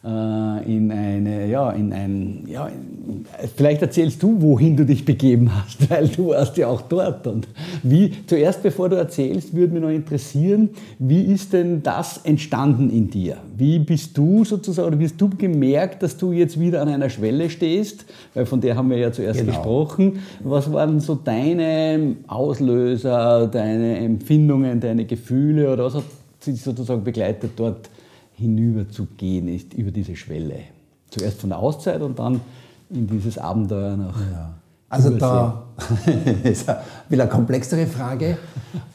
Äh, 0.05 0.09
in 0.09 0.91
eine, 0.91 1.47
ja, 1.47 1.71
in 1.71 1.93
ein, 1.93 2.45
ja, 2.49 2.67
in, 2.67 3.25
vielleicht 3.57 3.83
erzählst 3.83 4.21
du, 4.21 4.43
wohin 4.43 4.77
du 4.77 4.85
dich 4.85 5.05
begeben 5.05 5.49
hast, 5.55 5.89
weil 5.91 6.09
du 6.09 6.31
warst 6.31 6.57
ja 6.57 6.67
auch 6.67 6.83
dort. 6.83 7.25
Und 7.29 7.47
wie, 7.85 8.13
zuerst 8.27 8.65
bevor 8.65 8.89
du 8.89 8.97
erzählst, 8.97 9.55
würde 9.55 9.75
mich 9.75 9.83
noch 9.83 9.91
interessieren, 9.91 10.71
wie 10.99 11.23
ist 11.23 11.53
denn 11.53 11.85
das 11.85 12.19
entstanden 12.25 12.91
in 12.91 13.11
dir? 13.11 13.37
Wie 13.57 13.79
bist 13.79 14.19
du 14.19 14.45
sozusagen, 14.45 14.89
oder 14.89 14.99
wie 14.99 15.05
hast 15.05 15.21
du 15.21 15.31
gemerkt, 15.31 16.03
dass 16.03 16.17
du 16.17 16.33
jetzt 16.33 16.59
wieder 16.59 16.83
an 16.83 16.89
einer 16.89 17.09
Schwelle 17.09 17.49
stehst? 17.49 18.05
Weil 18.35 18.47
von 18.47 18.61
der 18.61 18.75
haben 18.75 18.91
wir 18.91 18.99
ja 18.99 19.13
zuerst 19.13 19.39
genau. 19.39 19.53
gesprochen. 19.53 20.19
Was 20.43 20.73
waren 20.73 20.99
so 20.99 21.15
deine 21.15 22.17
Auslöser, 22.27 23.47
deine 23.47 23.99
Empfindungen, 23.99 24.81
deine 24.81 25.05
Gefühle 25.05 25.73
oder 25.73 25.85
was 25.85 25.95
hat 25.95 26.05
dich 26.45 26.61
sozusagen 26.61 27.05
begleitet 27.05 27.53
dort 27.55 27.89
hinüberzugehen 28.43 29.49
ist, 29.49 29.73
über 29.75 29.91
diese 29.91 30.17
Schwelle. 30.17 30.61
Zuerst 31.11 31.41
von 31.41 31.51
der 31.51 31.59
Auszeit 31.59 32.03
und 32.03 32.19
dann 32.19 32.41
in 32.91 33.07
dieses 33.07 33.39
Abenteuer 33.39 33.97
nach. 33.97 34.21
Ja. 34.21 34.55
Also 34.89 35.09
Übersee. 35.09 35.21
da 35.21 35.65
ist 36.49 36.67
eine 37.11 37.29
komplexere 37.29 37.87
Frage 37.87 38.37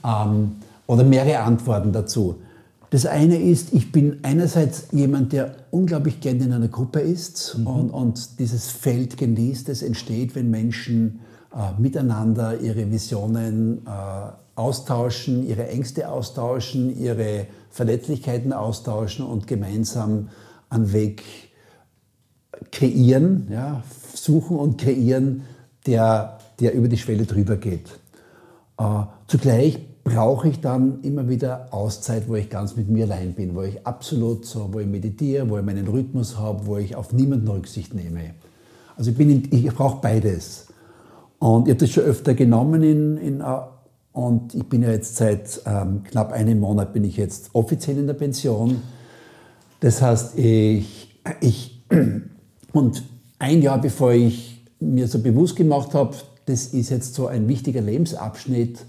ähm, 0.05 0.55
oder 0.85 1.03
mehrere 1.03 1.39
Antworten 1.39 1.91
dazu. 1.91 2.35
Das 2.89 3.05
eine 3.05 3.37
ist, 3.37 3.73
ich 3.73 3.91
bin 3.91 4.19
einerseits 4.23 4.87
jemand, 4.91 5.33
der 5.33 5.55
unglaublich 5.71 6.21
gerne 6.21 6.45
in 6.45 6.53
einer 6.53 6.67
Gruppe 6.69 6.99
ist 6.99 7.57
mhm. 7.57 7.67
und, 7.67 7.89
und, 7.89 8.39
dieses 8.39 8.69
Feld 8.69 9.17
genießt. 9.17 9.69
Es 9.69 9.81
entsteht, 9.81 10.35
wenn 10.35 10.49
Menschen 10.51 11.19
äh, 11.53 11.81
miteinander 11.81 12.59
ihre 12.59 12.89
Visionen 12.91 13.79
äh, 13.85 13.89
austauschen, 14.57 15.47
ihre 15.47 15.67
Ängste 15.67 16.09
austauschen, 16.09 16.99
ihre 16.99 17.45
Verletzlichkeiten 17.69 18.53
austauschen 18.53 19.25
und 19.25 19.47
gemeinsam 19.47 20.29
einen 20.69 20.91
Weg 20.93 21.23
kreieren, 22.71 23.47
ja, 23.51 23.83
suchen 24.13 24.57
und 24.57 24.81
kreieren, 24.81 25.43
der, 25.85 26.39
der 26.59 26.73
über 26.73 26.87
die 26.87 26.97
Schwelle 26.97 27.25
drüber 27.25 27.55
geht. 27.55 27.87
Äh, 28.79 29.03
zugleich 29.27 29.79
brauche 30.03 30.49
ich 30.49 30.59
dann 30.59 31.01
immer 31.03 31.29
wieder 31.29 31.67
Auszeit, 31.71 32.27
wo 32.27 32.35
ich 32.35 32.49
ganz 32.49 32.75
mit 32.75 32.89
mir 32.89 33.05
allein 33.05 33.33
bin, 33.33 33.53
wo 33.53 33.61
ich 33.61 33.85
absolut 33.85 34.45
so, 34.45 34.73
wo 34.73 34.79
ich 34.79 34.87
meditiere, 34.87 35.47
wo 35.49 35.57
ich 35.59 35.63
meinen 35.63 35.87
Rhythmus 35.87 36.37
habe, 36.37 36.65
wo 36.65 36.77
ich 36.77 36.95
auf 36.95 37.13
niemanden 37.13 37.47
Rücksicht 37.47 37.93
nehme. 37.93 38.33
Also 38.95 39.11
ich, 39.11 39.53
ich 39.53 39.73
brauche 39.75 40.01
beides. 40.01 40.67
Und 41.39 41.67
ich 41.67 41.75
habe 41.75 41.85
das 41.85 41.91
schon 41.91 42.05
öfter 42.05 42.33
genommen 42.33 42.81
in, 42.81 43.17
in 43.17 43.41
äh, 43.41 43.45
und 44.17 44.55
ich 44.55 44.63
bin 44.63 44.81
ja 44.81 44.89
jetzt 44.89 45.15
seit 45.17 45.61
ähm, 45.67 46.01
knapp 46.03 46.31
einem 46.31 46.59
Monat 46.59 46.91
bin 46.91 47.03
ich 47.03 47.17
jetzt 47.17 47.51
offiziell 47.53 47.99
in 47.99 48.07
der 48.07 48.15
Pension. 48.15 48.81
Das 49.79 50.01
heißt, 50.01 50.39
ich, 50.39 51.19
ich 51.39 51.83
und 52.73 53.03
ein 53.37 53.61
Jahr 53.61 53.79
bevor 53.79 54.13
ich 54.13 54.65
mir 54.79 55.07
so 55.07 55.19
bewusst 55.19 55.55
gemacht 55.55 55.93
habe, 55.93 56.15
das 56.47 56.65
ist 56.65 56.89
jetzt 56.89 57.13
so 57.13 57.27
ein 57.27 57.47
wichtiger 57.47 57.81
Lebensabschnitt, 57.81 58.85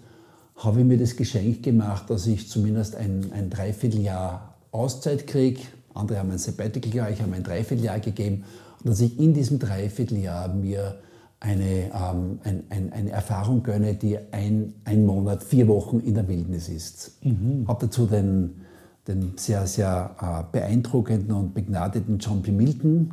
habe 0.57 0.81
ich 0.81 0.87
mir 0.87 0.97
das 0.97 1.15
Geschenk 1.15 1.63
gemacht, 1.63 2.09
dass 2.09 2.27
ich 2.27 2.49
zumindest 2.49 2.97
ein, 2.97 3.31
ein 3.35 3.51
Dreivierteljahr 3.51 4.55
Auszeit 4.73 5.27
kriege. 5.27 5.61
Andere 5.93 6.21
haben 6.21 6.31
ein 6.31 6.39
Sabbatical-Jahr, 6.39 7.11
ich 7.11 7.21
habe 7.21 7.35
ein 7.35 7.43
Dreivierteljahr 7.43 8.01
gegeben. 8.01 8.45
Und 8.83 8.89
dass 8.89 9.01
ich 9.01 9.19
in 9.19 9.35
diesem 9.35 9.59
Dreivierteljahr 9.59 10.49
mir 10.55 11.01
eine, 11.41 11.91
ähm, 11.93 12.41
ein, 12.45 12.65
ein, 12.69 12.93
eine 12.93 13.11
Erfahrung 13.11 13.63
gönne, 13.63 13.95
die 13.95 14.19
ein, 14.33 14.75
ein 14.85 15.07
Monat, 15.07 15.45
vier 15.45 15.69
Wochen 15.69 16.01
in 16.01 16.15
der 16.15 16.27
Wildnis 16.27 16.69
ist. 16.69 17.25
Mhm. 17.25 17.67
Habe 17.69 17.87
dazu 17.87 18.07
den, 18.07 18.63
den 19.07 19.35
sehr, 19.37 19.67
sehr 19.67 20.17
äh, 20.21 20.45
beeindruckenden 20.51 21.37
und 21.37 21.55
begnadeten 21.55 22.19
John 22.19 22.43
P. 22.43 22.51
Milton 22.51 23.13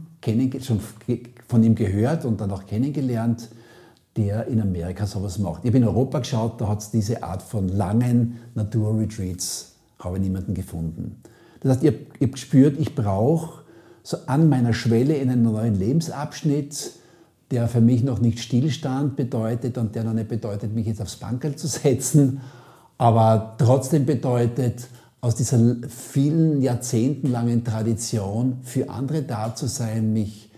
schon 0.62 0.80
von 1.48 1.64
ihm 1.64 1.76
gehört 1.76 2.26
und 2.26 2.42
dann 2.42 2.50
auch 2.50 2.66
kennengelernt, 2.66 3.50
der 4.18 4.48
in 4.48 4.60
Amerika 4.60 5.06
sowas 5.06 5.38
macht. 5.38 5.64
Ich 5.64 5.70
habe 5.70 5.78
in 5.78 5.84
Europa 5.84 6.20
geschaut, 6.20 6.60
da 6.60 6.68
hat 6.68 6.80
es 6.80 6.90
diese 6.90 7.22
Art 7.22 7.44
von 7.44 7.68
langen 7.68 8.40
Naturretreats, 8.56 9.76
habe 10.00 10.18
ich 10.18 10.24
niemanden 10.24 10.56
gefunden. 10.56 11.22
Das 11.60 11.74
heißt, 11.74 11.84
ich 11.84 11.94
habe 11.94 12.06
hab 12.22 12.32
gespürt, 12.32 12.80
ich 12.80 12.96
brauche 12.96 13.62
so 14.04 14.18
an 14.26 14.50
meiner 14.50 14.74
Schwelle 14.74 15.16
in 15.16 15.30
einen 15.30 15.44
neuen 15.44 15.76
Lebensabschnitt, 15.76 16.92
der 17.52 17.68
für 17.68 17.82
mich 17.82 18.04
noch 18.04 18.20
nicht 18.20 18.40
Stillstand 18.40 19.16
bedeutet 19.16 19.78
und 19.78 19.96
der 19.96 20.04
noch 20.04 20.14
nicht 20.14 20.30
bedeutet, 20.30 20.74
mich 20.74 20.88
jetzt 20.88 21.02
aufs 21.02 21.18
Bankerl 21.18 21.56
zu 21.56 21.68
setzen, 21.68 22.42
aber 22.98 23.56
trotzdem 23.58 24.06
bedeutet, 24.06 24.88
aus 25.22 25.36
dieser 25.36 25.58
vielen 25.90 26.62
jahrzehntelangen 26.62 27.64
Tradition 27.64 28.60
für 28.62 28.90
andere 28.92 29.24
da 29.24 29.56
zu 29.56 29.66
sein, 29.66 30.14
mich 30.14 30.52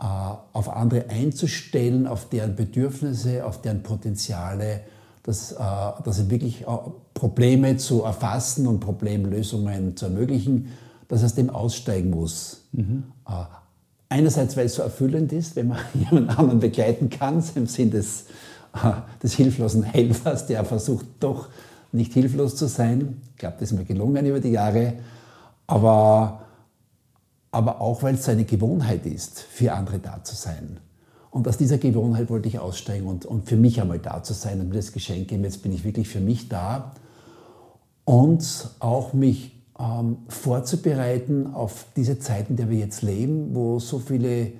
äh, 0.00 0.04
auf 0.04 0.68
andere 0.68 1.10
einzustellen, 1.10 2.06
auf 2.06 2.28
deren 2.28 2.54
Bedürfnisse, 2.54 3.44
auf 3.44 3.62
deren 3.62 3.82
Potenziale, 3.82 4.82
dass, 5.24 5.52
äh, 5.52 5.56
dass 6.04 6.20
ich 6.20 6.30
wirklich 6.30 6.62
äh, 6.62 6.66
Probleme 7.14 7.78
zu 7.78 8.02
erfassen 8.02 8.68
und 8.68 8.78
Problemlösungen 8.78 9.96
zu 9.96 10.06
ermöglichen, 10.06 10.68
dass 11.08 11.20
ich 11.20 11.26
aus 11.26 11.34
dem 11.34 11.50
aussteigen 11.50 12.10
muss. 12.10 12.62
Mhm. 12.72 13.04
Äh, 13.28 13.32
Einerseits, 14.12 14.58
weil 14.58 14.66
es 14.66 14.74
so 14.74 14.82
erfüllend 14.82 15.32
ist, 15.32 15.56
wenn 15.56 15.68
man 15.68 15.78
jemanden 15.94 16.28
anderen 16.28 16.60
begleiten 16.60 17.08
kann, 17.08 17.42
im 17.54 17.66
Sinn 17.66 17.90
des, 17.90 18.26
äh, 18.74 18.92
des 19.22 19.32
hilflosen 19.32 19.82
Helfers, 19.82 20.46
der 20.46 20.66
versucht 20.66 21.06
doch 21.20 21.48
nicht 21.92 22.12
hilflos 22.12 22.54
zu 22.54 22.66
sein. 22.66 23.22
Ich 23.30 23.38
glaube, 23.38 23.56
das 23.58 23.72
ist 23.72 23.78
mir 23.78 23.86
gelungen 23.86 24.26
über 24.26 24.38
die 24.38 24.50
Jahre. 24.50 24.94
Aber, 25.66 26.42
aber 27.50 27.80
auch, 27.80 28.02
weil 28.02 28.16
es 28.16 28.24
so 28.26 28.32
eine 28.32 28.44
Gewohnheit 28.44 29.06
ist, 29.06 29.40
für 29.40 29.72
andere 29.72 29.98
da 29.98 30.22
zu 30.22 30.34
sein. 30.34 30.78
Und 31.30 31.48
aus 31.48 31.56
dieser 31.56 31.78
Gewohnheit 31.78 32.28
wollte 32.28 32.48
ich 32.48 32.58
aussteigen 32.58 33.06
und, 33.06 33.24
und 33.24 33.48
für 33.48 33.56
mich 33.56 33.80
einmal 33.80 33.98
da 33.98 34.22
zu 34.22 34.34
sein 34.34 34.60
und 34.60 34.68
mir 34.68 34.76
das 34.76 34.92
Geschenk 34.92 35.28
geben, 35.28 35.44
jetzt 35.44 35.62
bin 35.62 35.72
ich 35.72 35.84
wirklich 35.84 36.08
für 36.08 36.20
mich 36.20 36.50
da. 36.50 36.92
Und 38.04 38.68
auch 38.78 39.14
mich 39.14 39.52
ähm, 39.78 40.18
vorzubereiten 40.28 41.54
auf 41.54 41.86
diese 41.96 42.18
Zeiten, 42.18 42.52
in 42.52 42.56
der 42.56 42.70
wir 42.70 42.78
jetzt 42.78 43.02
leben, 43.02 43.54
wo 43.54 43.78
so 43.78 43.98
viele 43.98 44.52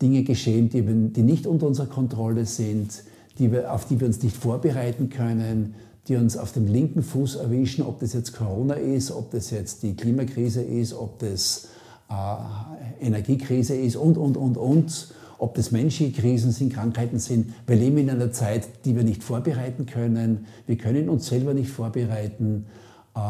Dinge 0.00 0.22
geschehen, 0.22 0.68
die, 0.68 0.82
die 0.82 1.22
nicht 1.22 1.46
unter 1.46 1.66
unserer 1.66 1.86
Kontrolle 1.86 2.46
sind, 2.46 3.02
die 3.38 3.52
wir, 3.52 3.72
auf 3.72 3.86
die 3.86 4.00
wir 4.00 4.06
uns 4.06 4.22
nicht 4.22 4.36
vorbereiten 4.36 5.10
können, 5.10 5.74
die 6.08 6.16
uns 6.16 6.36
auf 6.36 6.52
dem 6.52 6.66
linken 6.66 7.02
Fuß 7.02 7.36
erwischen, 7.36 7.82
ob 7.82 8.00
das 8.00 8.14
jetzt 8.14 8.32
Corona 8.32 8.74
ist, 8.74 9.10
ob 9.10 9.30
das 9.30 9.50
jetzt 9.50 9.82
die 9.82 9.94
Klimakrise 9.94 10.62
ist, 10.62 10.94
ob 10.94 11.18
das 11.18 11.68
äh, 12.08 13.04
Energiekrise 13.04 13.76
ist 13.76 13.96
und, 13.96 14.16
und, 14.16 14.36
und, 14.36 14.56
und, 14.56 15.08
ob 15.38 15.54
das 15.54 15.70
menschliche 15.70 16.20
Krisen 16.20 16.50
sind, 16.50 16.72
Krankheiten 16.72 17.18
sind. 17.18 17.52
Wir 17.66 17.76
leben 17.76 17.98
in 17.98 18.10
einer 18.10 18.32
Zeit, 18.32 18.84
die 18.84 18.96
wir 18.96 19.04
nicht 19.04 19.22
vorbereiten 19.22 19.86
können. 19.86 20.46
Wir 20.66 20.76
können 20.76 21.08
uns 21.08 21.26
selber 21.26 21.54
nicht 21.54 21.70
vorbereiten 21.70 22.66
äh, 23.14 23.20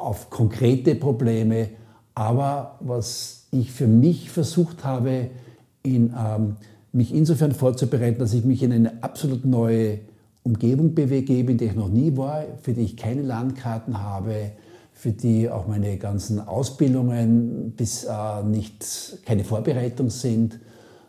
auf 0.00 0.30
konkrete 0.30 0.94
Probleme. 0.94 1.70
Aber 2.14 2.76
was 2.80 3.46
ich 3.50 3.72
für 3.72 3.86
mich 3.86 4.30
versucht 4.30 4.84
habe, 4.84 5.30
in, 5.82 6.14
ähm, 6.16 6.56
mich 6.92 7.12
insofern 7.14 7.52
vorzubereiten, 7.52 8.18
dass 8.18 8.34
ich 8.34 8.44
mich 8.44 8.62
in 8.62 8.72
eine 8.72 9.02
absolut 9.02 9.44
neue 9.44 9.98
Umgebung 10.42 10.94
begebe, 10.94 11.52
in 11.52 11.58
der 11.58 11.68
ich 11.68 11.74
noch 11.74 11.88
nie 11.88 12.16
war, 12.16 12.44
für 12.62 12.72
die 12.72 12.82
ich 12.82 12.96
keine 12.96 13.22
Landkarten 13.22 14.00
habe, 14.00 14.52
für 14.92 15.10
die 15.10 15.50
auch 15.50 15.66
meine 15.66 15.96
ganzen 15.98 16.38
Ausbildungen 16.38 17.72
bis 17.76 18.04
äh, 18.04 18.42
nicht 18.44 18.84
keine 19.26 19.44
Vorbereitung 19.44 20.10
sind, 20.10 20.60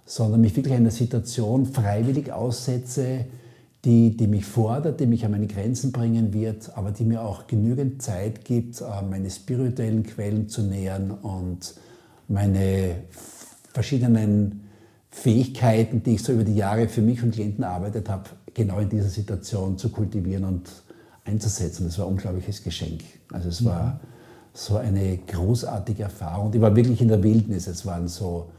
sondern 0.06 0.42
mich 0.42 0.56
wirklich 0.56 0.74
einer 0.74 0.92
Situation 0.92 1.66
freiwillig 1.66 2.32
aussetze, 2.32 3.26
die, 3.86 4.18
die 4.18 4.28
mich 4.28 4.46
fordert, 4.46 5.00
die 5.00 5.06
mich 5.06 5.24
an 5.26 5.32
meine 5.32 5.48
Grenzen 5.48 5.92
bringen 5.92 6.34
wird, 6.34 6.76
aber 6.76 6.92
die 6.92 7.06
mir 7.06 7.22
auch 7.22 7.48
genügend 7.48 8.02
Zeit 8.02 8.44
gibt, 8.44 8.82
äh, 8.82 8.86
meine 9.10 9.30
spirituellen 9.30 10.04
Quellen 10.04 10.50
zu 10.50 10.64
nähern 10.64 11.12
und 11.12 11.76
meine 12.28 12.96
verschiedenen 13.72 14.68
Fähigkeiten, 15.12 16.04
die 16.04 16.16
ich 16.16 16.24
so 16.24 16.34
über 16.34 16.44
die 16.44 16.56
Jahre 16.56 16.90
für 16.90 17.02
mich 17.02 17.22
und 17.24 17.32
Klienten 17.32 17.64
erarbeitet 17.64 18.10
habe, 18.10 18.24
genau 18.54 18.80
in 18.80 18.90
dieser 18.90 19.10
Situation 19.10 19.78
zu 19.78 19.90
kultivieren 19.90 20.44
und 20.44 20.70
einzusetzen. 21.24 21.86
Das 21.86 22.00
war 22.00 22.06
ein 22.06 22.14
unglaubliches 22.14 22.64
Geschenk. 22.64 23.02
Also 23.32 23.50
es 23.50 23.64
war 23.64 23.86
mhm. 23.86 24.00
so 24.54 24.78
eine 24.78 25.18
großartige 25.18 26.04
Erfahrung. 26.04 26.54
Ich 26.54 26.62
war 26.62 26.76
wirklich 26.76 27.02
in 27.02 27.10
der 27.10 27.22
Wildnis. 27.22 27.68
Es 27.68 27.86
waren 27.86 28.08
so 28.08 28.50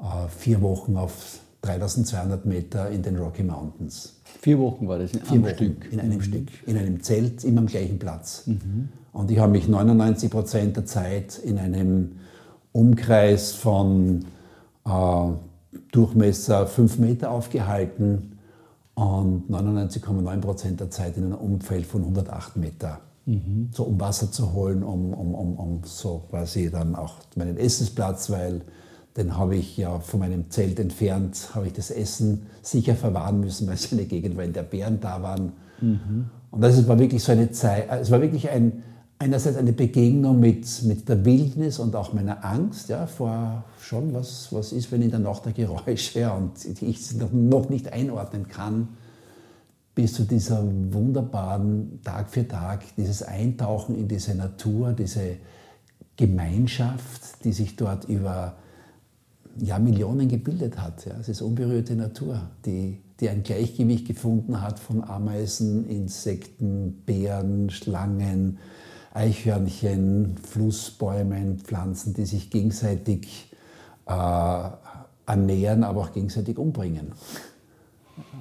äh, 0.00 0.28
vier 0.28 0.60
Wochen 0.62 0.96
auf 0.96 1.40
3200 1.62 2.44
Meter 2.44 2.90
in 2.90 3.02
den 3.02 3.16
Rocky 3.16 3.44
Mountains. 3.44 4.16
Vier 4.40 4.58
Wochen 4.58 4.88
war 4.88 4.98
das 4.98 5.12
in 5.12 5.20
vier 5.20 5.32
einem 5.32 5.44
Wochen 5.44 5.54
Stück? 5.54 5.92
In 5.92 6.00
einem 6.00 6.16
mhm. 6.16 6.22
Stück, 6.22 6.48
in 6.66 6.76
einem 6.76 7.02
Zelt, 7.02 7.44
immer 7.44 7.60
am 7.60 7.66
gleichen 7.66 7.98
Platz. 7.98 8.44
Mhm. 8.46 8.88
Und 9.12 9.30
ich 9.30 9.38
habe 9.38 9.52
mich 9.52 9.68
99 9.68 10.30
Prozent 10.30 10.76
der 10.76 10.86
Zeit 10.86 11.38
in 11.38 11.58
einem 11.58 12.16
Umkreis 12.72 13.52
von 13.52 14.24
äh, 14.84 14.90
Durchmesser 15.92 16.66
5 16.66 16.98
Meter 16.98 17.30
aufgehalten 17.30 18.38
und 18.94 19.50
99,9 19.50 20.40
Prozent 20.40 20.80
der 20.80 20.90
Zeit 20.90 21.16
in 21.16 21.24
einem 21.24 21.34
Umfeld 21.34 21.86
von 21.86 22.02
108 22.02 22.56
Meter. 22.56 23.00
Mhm. 23.26 23.68
So 23.72 23.84
um 23.84 24.00
Wasser 24.00 24.32
zu 24.32 24.52
holen, 24.52 24.82
um, 24.82 25.14
um, 25.14 25.34
um, 25.34 25.58
um 25.58 25.80
so 25.84 26.22
quasi 26.30 26.70
dann 26.70 26.96
auch 26.96 27.14
meinen 27.36 27.56
Essensplatz, 27.56 28.30
weil 28.30 28.62
den 29.16 29.36
habe 29.36 29.56
ich 29.56 29.76
ja 29.76 30.00
von 30.00 30.20
meinem 30.20 30.50
Zelt 30.50 30.80
entfernt, 30.80 31.50
habe 31.54 31.66
ich 31.66 31.72
das 31.72 31.90
Essen 31.90 32.46
sicher 32.62 32.94
verwahren 32.94 33.40
müssen, 33.40 33.66
weil 33.66 33.74
es 33.74 33.92
eine 33.92 34.04
Gegend 34.04 34.36
war, 34.36 34.44
in 34.44 34.52
der 34.52 34.62
Bären 34.62 35.00
da 35.00 35.22
waren. 35.22 35.52
Mhm. 35.80 36.30
Und 36.50 36.60
das 36.60 36.86
war 36.88 36.98
wirklich 36.98 37.22
so 37.22 37.32
eine 37.32 37.50
Zeit, 37.50 37.88
es 37.90 38.10
war 38.10 38.20
wirklich 38.20 38.48
ein, 38.48 38.82
einerseits 39.18 39.56
eine 39.56 39.72
Begegnung 39.72 40.40
mit, 40.40 40.82
mit 40.84 41.08
der 41.08 41.24
Wildnis 41.24 41.78
und 41.78 41.94
auch 41.94 42.12
meiner 42.12 42.44
Angst 42.44 42.88
ja, 42.88 43.06
vor 43.06 43.64
schon, 43.80 44.14
was, 44.14 44.48
was 44.52 44.72
ist, 44.72 44.90
wenn 44.92 45.02
in 45.02 45.10
der 45.10 45.20
Nacht 45.20 45.44
der 45.44 45.52
Geräusche 45.52 46.30
und 46.32 46.64
ich 46.64 46.98
es 46.98 47.14
noch 47.14 47.68
nicht 47.68 47.92
einordnen 47.92 48.48
kann, 48.48 48.88
bis 49.94 50.14
zu 50.14 50.24
dieser 50.24 50.64
wunderbaren 50.64 52.00
Tag 52.02 52.30
für 52.30 52.48
Tag, 52.48 52.82
dieses 52.96 53.22
Eintauchen 53.22 53.96
in 53.98 54.08
diese 54.08 54.34
Natur, 54.34 54.92
diese 54.92 55.36
Gemeinschaft, 56.16 57.44
die 57.44 57.52
sich 57.52 57.76
dort 57.76 58.06
über 58.06 58.56
ja, 59.58 59.78
Millionen 59.78 60.28
gebildet 60.28 60.78
hat. 60.78 61.04
Ja. 61.04 61.14
Es 61.20 61.28
ist 61.28 61.42
unberührte 61.42 61.94
Natur, 61.94 62.50
die, 62.64 62.98
die 63.20 63.28
ein 63.28 63.42
Gleichgewicht 63.42 64.06
gefunden 64.06 64.60
hat 64.60 64.78
von 64.78 65.04
Ameisen, 65.04 65.88
Insekten, 65.88 67.02
Bären, 67.06 67.70
Schlangen, 67.70 68.58
Eichhörnchen, 69.14 70.36
Flussbäumen, 70.42 71.58
Pflanzen, 71.58 72.14
die 72.14 72.24
sich 72.24 72.50
gegenseitig 72.50 73.52
äh, 74.06 74.68
ernähren, 75.26 75.84
aber 75.84 76.00
auch 76.00 76.12
gegenseitig 76.12 76.58
umbringen. 76.58 77.12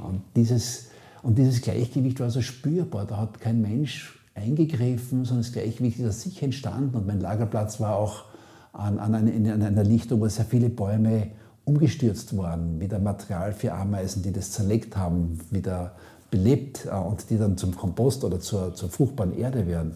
Und 0.03 0.21
dieses, 0.35 0.87
und 1.23 1.37
dieses 1.37 1.61
Gleichgewicht 1.61 2.19
war 2.19 2.29
so 2.29 2.41
spürbar. 2.41 3.05
Da 3.05 3.17
hat 3.17 3.39
kein 3.39 3.61
Mensch 3.61 4.19
eingegriffen, 4.33 5.25
sondern 5.25 5.43
das 5.43 5.51
Gleichgewicht 5.51 5.99
ist 5.99 6.07
aus 6.07 6.21
sich 6.21 6.41
entstanden. 6.41 6.95
Und 6.95 7.07
mein 7.07 7.19
Lagerplatz 7.19 7.79
war 7.79 7.95
auch 7.95 8.25
an, 8.73 8.99
an, 8.99 9.15
eine, 9.15 9.53
an 9.53 9.61
einer 9.61 9.83
Lichtung, 9.83 10.21
wo 10.21 10.27
sehr 10.27 10.45
viele 10.45 10.69
Bäume 10.69 11.27
umgestürzt 11.65 12.35
waren, 12.37 12.79
wieder 12.79 12.99
Material 12.99 13.53
für 13.53 13.73
Ameisen, 13.73 14.23
die 14.23 14.31
das 14.31 14.51
zerlegt 14.51 14.97
haben, 14.97 15.39
wieder 15.51 15.93
belebt 16.29 16.85
äh, 16.85 16.95
und 16.95 17.29
die 17.29 17.37
dann 17.37 17.57
zum 17.57 17.75
Kompost 17.75 18.23
oder 18.23 18.39
zur, 18.39 18.73
zur 18.73 18.89
fruchtbaren 18.89 19.37
Erde 19.37 19.67
werden. 19.67 19.95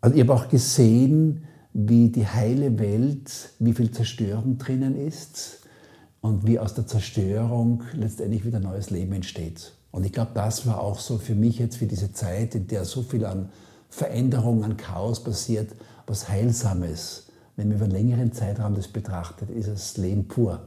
Also 0.00 0.14
ich 0.16 0.22
habe 0.22 0.34
auch 0.34 0.48
gesehen, 0.48 1.44
wie 1.72 2.10
die 2.10 2.26
heile 2.26 2.78
Welt, 2.78 3.50
wie 3.58 3.72
viel 3.72 3.90
Zerstörung 3.90 4.58
drinnen 4.58 4.96
ist 4.96 5.60
und 6.20 6.46
wie 6.46 6.58
aus 6.58 6.74
der 6.74 6.86
Zerstörung 6.86 7.82
letztendlich 7.92 8.44
wieder 8.44 8.60
neues 8.60 8.90
Leben 8.90 9.12
entsteht. 9.12 9.72
Und 9.90 10.04
ich 10.04 10.12
glaube, 10.12 10.30
das 10.34 10.66
war 10.66 10.80
auch 10.80 10.98
so 10.98 11.18
für 11.18 11.34
mich 11.34 11.58
jetzt 11.58 11.76
für 11.76 11.86
diese 11.86 12.12
Zeit, 12.12 12.54
in 12.54 12.66
der 12.66 12.84
so 12.84 13.02
viel 13.02 13.24
an 13.24 13.50
Veränderung, 13.88 14.62
an 14.62 14.76
Chaos 14.76 15.22
passiert, 15.22 15.70
was 16.06 16.28
Heilsames. 16.28 17.25
Wenn 17.56 17.68
man 17.68 17.76
über 17.76 17.86
einen 17.86 17.94
längeren 17.94 18.32
Zeitraum 18.32 18.74
das 18.74 18.88
betrachtet, 18.88 19.50
ist 19.50 19.66
es 19.66 19.96
Leben 19.96 20.28
pur. 20.28 20.60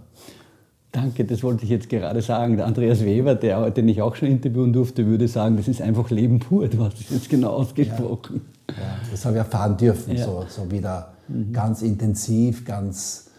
Danke, 0.91 1.23
das 1.23 1.43
wollte 1.43 1.65
ich 1.65 1.69
jetzt 1.69 1.87
gerade 1.87 2.21
sagen. 2.21 2.57
Der 2.57 2.65
Andreas 2.65 3.01
Weber, 3.01 3.35
der, 3.35 3.69
den 3.69 3.87
ich 3.87 4.01
auch 4.01 4.15
schon 4.15 4.27
interviewen 4.27 4.73
durfte, 4.73 5.05
würde 5.05 5.27
sagen, 5.27 5.55
das 5.55 5.67
ist 5.67 5.83
einfach 5.83 6.09
Leben 6.09 6.39
pur. 6.39 6.67
Du 6.67 6.83
hast 6.83 6.99
es 6.99 7.11
jetzt 7.11 7.29
genau 7.29 7.51
ausgesprochen. 7.51 8.41
Ja. 8.69 8.73
Ja, 8.75 8.97
das 9.11 9.25
habe 9.25 9.35
ich 9.35 9.39
erfahren 9.39 9.77
dürfen, 9.77 10.15
ja. 10.15 10.25
so, 10.25 10.45
so 10.47 10.69
wieder 10.71 11.13
mhm. 11.27 11.51
ganz 11.53 11.81
intensiv, 11.81 12.65
ganz 12.65 13.29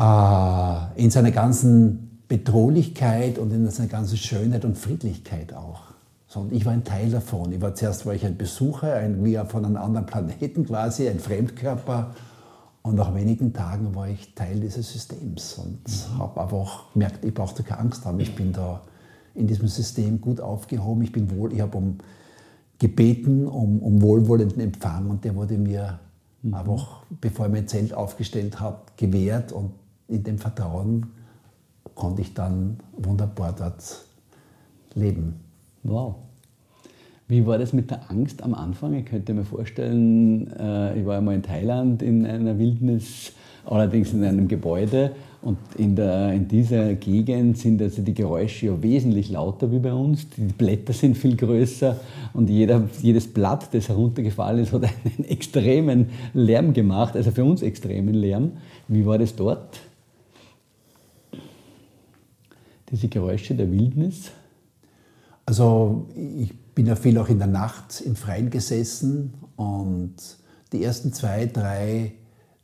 äh, 0.00 1.02
in 1.02 1.10
seiner 1.10 1.30
ganzen 1.32 2.20
Bedrohlichkeit 2.28 3.38
und 3.38 3.52
in 3.52 3.68
seiner 3.70 3.88
ganzen 3.88 4.16
Schönheit 4.16 4.64
und 4.64 4.76
Friedlichkeit 4.76 5.54
auch. 5.54 5.85
So, 6.36 6.42
und 6.42 6.52
ich 6.52 6.66
war 6.66 6.74
ein 6.74 6.84
Teil 6.84 7.08
davon. 7.08 7.50
Ich 7.50 7.62
war 7.62 7.74
zuerst 7.74 8.04
war 8.04 8.12
ich 8.12 8.26
ein 8.26 8.36
Besucher, 8.36 8.92
ein, 8.92 9.24
wie 9.24 9.40
von 9.48 9.64
einem 9.64 9.76
anderen 9.76 10.04
Planeten 10.04 10.66
quasi, 10.66 11.08
ein 11.08 11.18
Fremdkörper. 11.18 12.14
Und 12.82 12.96
nach 12.96 13.14
wenigen 13.14 13.54
Tagen 13.54 13.94
war 13.94 14.08
ich 14.08 14.34
Teil 14.34 14.60
dieses 14.60 14.92
Systems 14.92 15.54
und 15.54 15.80
mhm. 15.88 16.18
habe 16.18 16.42
einfach 16.42 16.92
gemerkt, 16.92 17.24
ich 17.24 17.32
brauchte 17.32 17.62
keine 17.62 17.80
Angst 17.80 18.04
haben. 18.04 18.20
Ich 18.20 18.36
bin 18.36 18.52
da 18.52 18.82
in 19.34 19.46
diesem 19.46 19.66
System 19.68 20.20
gut 20.20 20.42
aufgehoben. 20.42 21.02
Ich 21.02 21.12
bin 21.12 21.30
wohl, 21.30 21.54
ich 21.54 21.62
habe 21.62 21.78
um 21.78 21.98
gebeten 22.78 23.46
um, 23.46 23.78
um 23.78 24.02
wohlwollenden 24.02 24.60
Empfang 24.60 25.08
und 25.08 25.24
der 25.24 25.34
wurde 25.34 25.56
mir 25.56 26.00
mhm. 26.42 26.52
einfach, 26.52 27.04
bevor 27.18 27.46
ich 27.46 27.52
mein 27.52 27.66
Zelt 27.66 27.94
aufgestellt 27.94 28.60
habe, 28.60 28.80
gewährt 28.98 29.52
und 29.52 29.70
in 30.06 30.22
dem 30.22 30.36
Vertrauen 30.36 31.06
konnte 31.94 32.20
ich 32.20 32.34
dann 32.34 32.76
wunderbar 32.94 33.54
dort 33.54 34.04
leben. 34.92 35.40
Wow. 35.82 36.25
Wie 37.28 37.44
war 37.44 37.58
das 37.58 37.72
mit 37.72 37.90
der 37.90 38.08
Angst 38.08 38.42
am 38.42 38.54
Anfang? 38.54 38.94
Ich 38.94 39.06
könnte 39.06 39.34
mir 39.34 39.44
vorstellen, 39.44 40.46
äh, 40.52 40.98
ich 40.98 41.04
war 41.04 41.18
einmal 41.18 41.34
in 41.34 41.42
Thailand 41.42 42.00
in 42.00 42.24
einer 42.24 42.56
Wildnis, 42.56 43.32
allerdings 43.64 44.12
in 44.12 44.22
einem 44.22 44.46
Gebäude 44.46 45.10
und 45.42 45.58
in, 45.76 45.96
der, 45.96 46.32
in 46.32 46.46
dieser 46.46 46.94
Gegend 46.94 47.58
sind 47.58 47.82
also 47.82 48.02
die 48.02 48.14
Geräusche 48.14 48.66
ja 48.66 48.80
wesentlich 48.80 49.28
lauter 49.28 49.72
wie 49.72 49.80
bei 49.80 49.92
uns. 49.92 50.28
Die 50.36 50.42
Blätter 50.42 50.92
sind 50.92 51.16
viel 51.16 51.36
größer 51.36 51.98
und 52.32 52.48
jeder, 52.48 52.88
jedes 53.02 53.26
Blatt, 53.26 53.74
das 53.74 53.88
heruntergefallen 53.88 54.62
ist, 54.62 54.72
hat 54.72 54.84
einen 54.84 55.24
extremen 55.28 56.10
Lärm 56.32 56.74
gemacht, 56.74 57.16
also 57.16 57.32
für 57.32 57.44
uns 57.44 57.60
extremen 57.60 58.14
Lärm. 58.14 58.52
Wie 58.86 59.04
war 59.04 59.18
das 59.18 59.34
dort? 59.34 59.80
Diese 62.88 63.08
Geräusche 63.08 63.56
der 63.56 63.70
Wildnis? 63.72 64.30
Also 65.44 66.06
ich 66.14 66.52
bin 66.76 66.86
ja 66.86 66.94
viel 66.94 67.16
auch 67.18 67.30
in 67.30 67.38
der 67.38 67.48
Nacht 67.48 68.02
im 68.02 68.16
Freien 68.16 68.50
gesessen 68.50 69.32
und 69.56 70.14
die 70.72 70.84
ersten 70.84 71.10
zwei, 71.10 71.46
drei 71.46 72.12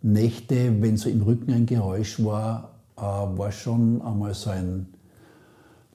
Nächte, 0.02 0.82
wenn 0.82 0.98
so 0.98 1.08
im 1.08 1.22
Rücken 1.22 1.50
ein 1.50 1.64
Geräusch 1.64 2.22
war, 2.22 2.74
äh, 2.98 3.00
war 3.00 3.50
schon 3.52 4.02
einmal 4.02 4.34
so 4.34 4.50
ein 4.50 4.88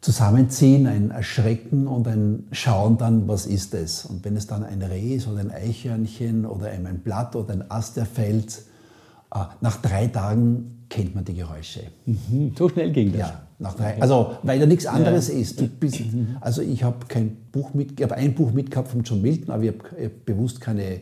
Zusammenziehen, 0.01 0.87
ein 0.87 1.11
Erschrecken 1.11 1.85
und 1.85 2.07
ein 2.07 2.47
Schauen 2.51 2.97
dann, 2.97 3.27
was 3.27 3.45
ist 3.45 3.75
es? 3.75 4.05
Und 4.05 4.25
wenn 4.25 4.35
es 4.35 4.47
dann 4.47 4.63
ein 4.63 4.81
Reh 4.81 5.15
ist 5.15 5.27
oder 5.27 5.41
ein 5.41 5.51
Eichhörnchen 5.51 6.47
oder 6.47 6.71
ein 6.71 7.01
Blatt 7.03 7.35
oder 7.35 7.53
ein 7.53 7.69
Ast, 7.69 7.97
der 7.97 8.07
fällt, 8.07 8.63
äh, 9.31 9.43
nach 9.61 9.77
drei 9.79 10.07
Tagen 10.07 10.76
kennt 10.89 11.15
man 11.15 11.25
die 11.25 11.33
Geräusche. 11.33 11.81
Mhm. 12.05 12.53
So 12.57 12.69
schnell 12.69 12.91
ging 12.91 13.11
das? 13.11 13.19
Ja, 13.19 13.41
nach 13.59 13.75
drei, 13.75 14.01
also 14.01 14.37
weil 14.43 14.59
da 14.59 14.65
nichts 14.65 14.85
anderes 14.85 15.27
ja. 15.27 15.35
ist. 15.35 15.79
Bist, 15.79 16.01
also 16.41 16.61
ich 16.61 16.83
habe 16.83 17.05
kein 17.07 17.37
Buch 17.51 17.73
mit, 17.73 17.99
ich 17.99 18.03
habe 18.03 18.15
ein 18.15 18.33
Buch 18.33 18.51
mitgehabt 18.51 18.89
von 18.89 19.03
John 19.03 19.21
Milton, 19.21 19.51
aber 19.51 19.63
ich 19.63 19.73
habe 19.73 20.09
bewusst 20.25 20.61
keine, 20.61 21.01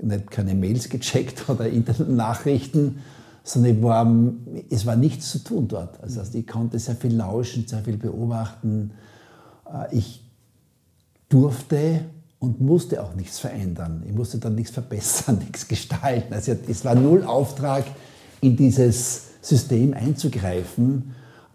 nicht, 0.00 0.30
keine 0.30 0.54
Mails 0.54 0.88
gecheckt 0.88 1.48
oder 1.48 1.68
Internetnachrichten, 1.68 2.98
sondern 3.42 3.82
war, 3.82 4.32
es 4.70 4.86
war 4.86 4.96
nichts 4.96 5.30
zu 5.30 5.38
tun 5.38 5.68
dort. 5.68 6.02
Also, 6.02 6.20
also 6.20 6.38
ich 6.38 6.46
konnte 6.46 6.78
sehr 6.78 6.96
viel 6.96 7.14
lauschen, 7.14 7.66
sehr 7.66 7.80
viel 7.80 7.96
beobachten. 7.96 8.92
Äh, 9.66 9.96
ich 9.96 10.22
durfte 11.28 12.00
und 12.38 12.60
musste 12.60 13.02
auch 13.02 13.14
nichts 13.14 13.38
verändern. 13.38 14.02
Ich 14.06 14.12
musste 14.12 14.38
dann 14.38 14.54
nichts 14.54 14.70
verbessern, 14.70 15.38
nichts 15.40 15.66
gestalten. 15.66 16.32
Also 16.32 16.54
es 16.68 16.84
war 16.84 16.94
null 16.94 17.24
Auftrag, 17.24 17.84
in 18.44 18.56
dieses 18.56 19.28
System 19.40 19.94
einzugreifen, 19.94 21.14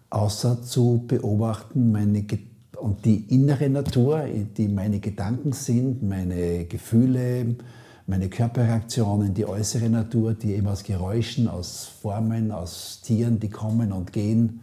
außer 0.10 0.64
zu 0.64 1.04
beobachten 1.08 1.92
meine 1.92 2.26
und 2.80 3.06
die 3.06 3.26
innere 3.34 3.70
Natur, 3.70 4.24
die 4.58 4.68
meine 4.70 5.00
Gedanken 5.00 5.52
sind, 5.52 6.02
meine 6.02 6.66
Gefühle, 6.66 7.56
meine 8.08 8.30
Körperreaktionen, 8.30 9.34
die 9.34 9.46
äußere 9.46 9.90
Natur, 9.90 10.34
die 10.34 10.54
eben 10.54 10.68
aus 10.68 10.84
Geräuschen, 10.84 11.48
aus 11.48 11.92
Formen, 12.02 12.52
aus 12.52 13.02
Tieren, 13.04 13.40
die 13.40 13.50
kommen 13.50 13.92
und 13.92 14.14
gehen. 14.14 14.62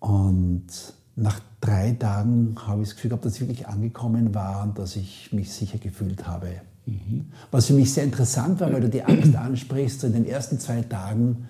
Und 0.00 0.66
nach 1.16 1.40
drei 1.60 1.92
Tagen 1.92 2.54
habe 2.66 2.82
ich 2.82 2.88
das 2.88 2.96
Gefühl 2.96 3.10
gehabt, 3.10 3.24
dass 3.24 3.34
ich 3.36 3.40
wirklich 3.40 3.66
angekommen 3.66 4.34
war 4.34 4.64
und 4.64 4.78
dass 4.78 4.96
ich 4.96 5.32
mich 5.32 5.52
sicher 5.52 5.78
gefühlt 5.78 6.26
habe. 6.26 6.60
Mhm. 6.88 7.26
Was 7.50 7.66
für 7.66 7.74
mich 7.74 7.92
sehr 7.92 8.04
interessant 8.04 8.60
war, 8.60 8.72
weil 8.72 8.80
du 8.80 8.88
die 8.88 9.02
Angst 9.02 9.34
ansprichst, 9.36 10.00
so 10.00 10.06
in 10.06 10.14
den 10.14 10.26
ersten 10.26 10.58
zwei 10.58 10.82
Tagen 10.82 11.48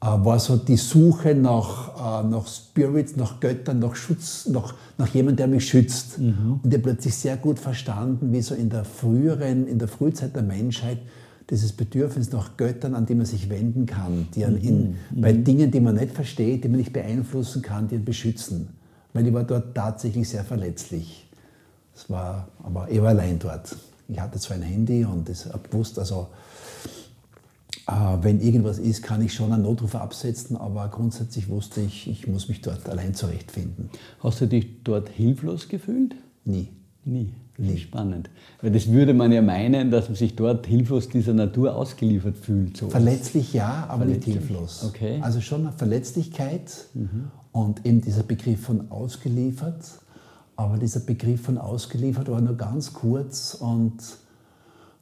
äh, 0.00 0.06
war 0.06 0.38
so 0.38 0.56
die 0.56 0.76
Suche 0.76 1.34
nach, 1.34 2.22
äh, 2.24 2.28
nach 2.28 2.46
Spirits, 2.46 3.16
nach 3.16 3.40
Göttern, 3.40 3.78
nach 3.78 3.94
Schutz, 3.94 4.48
nach, 4.48 4.74
nach 4.98 5.08
jemandem, 5.08 5.36
der 5.36 5.46
mich 5.48 5.68
schützt. 5.68 6.18
Mhm. 6.18 6.60
Und 6.62 6.66
ich 6.66 6.72
habe 6.72 6.82
plötzlich 6.82 7.14
sehr 7.14 7.36
gut 7.36 7.58
verstanden, 7.58 8.32
wie 8.32 8.42
so 8.42 8.54
in 8.54 8.70
der 8.70 8.84
früheren, 8.84 9.66
in 9.66 9.78
der 9.78 9.88
Frühzeit 9.88 10.34
der 10.34 10.42
Menschheit 10.42 10.98
dieses 11.50 11.72
Bedürfnis 11.72 12.32
nach 12.32 12.56
Göttern, 12.56 12.94
an 12.94 13.04
die 13.04 13.14
man 13.14 13.26
sich 13.26 13.50
wenden 13.50 13.84
kann, 13.84 14.28
die 14.34 14.44
einen 14.44 14.56
in, 14.58 14.90
mhm. 15.10 15.20
bei 15.20 15.32
Dingen, 15.32 15.70
die 15.70 15.80
man 15.80 15.96
nicht 15.96 16.14
versteht, 16.14 16.64
die 16.64 16.68
man 16.68 16.78
nicht 16.78 16.92
beeinflussen 16.92 17.62
kann, 17.62 17.88
die 17.88 17.96
einen 17.96 18.04
beschützen 18.04 18.68
weil 19.12 19.26
ich 19.26 19.32
war 19.32 19.44
dort 19.44 19.74
tatsächlich 19.74 20.28
sehr 20.28 20.44
verletzlich. 20.44 21.28
Es 21.94 22.08
war, 22.08 22.48
aber 22.62 22.90
ich 22.90 23.00
war 23.00 23.10
allein 23.10 23.38
dort. 23.38 23.76
Ich 24.12 24.20
hatte 24.20 24.38
zwar 24.38 24.56
ein 24.56 24.62
Handy 24.62 25.04
und 25.04 25.28
ich 25.28 25.46
habe 25.46 25.68
gewusst, 25.68 25.98
also 25.98 26.28
äh, 27.86 27.92
wenn 28.20 28.40
irgendwas 28.40 28.78
ist, 28.78 29.02
kann 29.02 29.22
ich 29.22 29.34
schon 29.34 29.52
einen 29.52 29.62
Notruf 29.62 29.94
absetzen, 29.94 30.56
aber 30.56 30.88
grundsätzlich 30.88 31.48
wusste 31.48 31.80
ich, 31.80 32.08
ich 32.08 32.26
muss 32.26 32.48
mich 32.48 32.60
dort 32.60 32.88
allein 32.88 33.14
zurechtfinden. 33.14 33.90
Hast 34.20 34.40
du 34.40 34.46
dich 34.46 34.82
dort 34.84 35.08
hilflos 35.08 35.68
gefühlt? 35.68 36.14
Nie. 36.44 36.68
Nie. 37.04 37.32
Nie. 37.58 37.78
Spannend. 37.78 38.30
Weil 38.60 38.72
das 38.72 38.88
würde 38.90 39.14
man 39.14 39.30
ja 39.30 39.42
meinen, 39.42 39.90
dass 39.90 40.08
man 40.08 40.16
sich 40.16 40.34
dort 40.36 40.66
hilflos 40.66 41.08
dieser 41.08 41.34
Natur 41.34 41.76
ausgeliefert 41.76 42.36
fühlt. 42.38 42.76
So. 42.76 42.88
Verletzlich 42.88 43.52
ja, 43.52 43.86
aber 43.88 44.04
Verletzlich. 44.04 44.34
nicht 44.36 44.46
hilflos. 44.48 44.84
Okay. 44.88 45.18
Also 45.20 45.40
schon 45.40 45.66
eine 45.66 45.72
Verletzlichkeit 45.72 46.86
mhm. 46.94 47.30
und 47.52 47.84
eben 47.84 48.00
dieser 48.00 48.22
Begriff 48.22 48.62
von 48.62 48.90
ausgeliefert. 48.90 49.84
Aber 50.62 50.78
dieser 50.78 51.00
Begriff 51.00 51.42
von 51.42 51.58
ausgeliefert 51.58 52.30
war 52.30 52.40
nur 52.40 52.56
ganz 52.56 52.92
kurz 52.92 53.54
und 53.54 53.94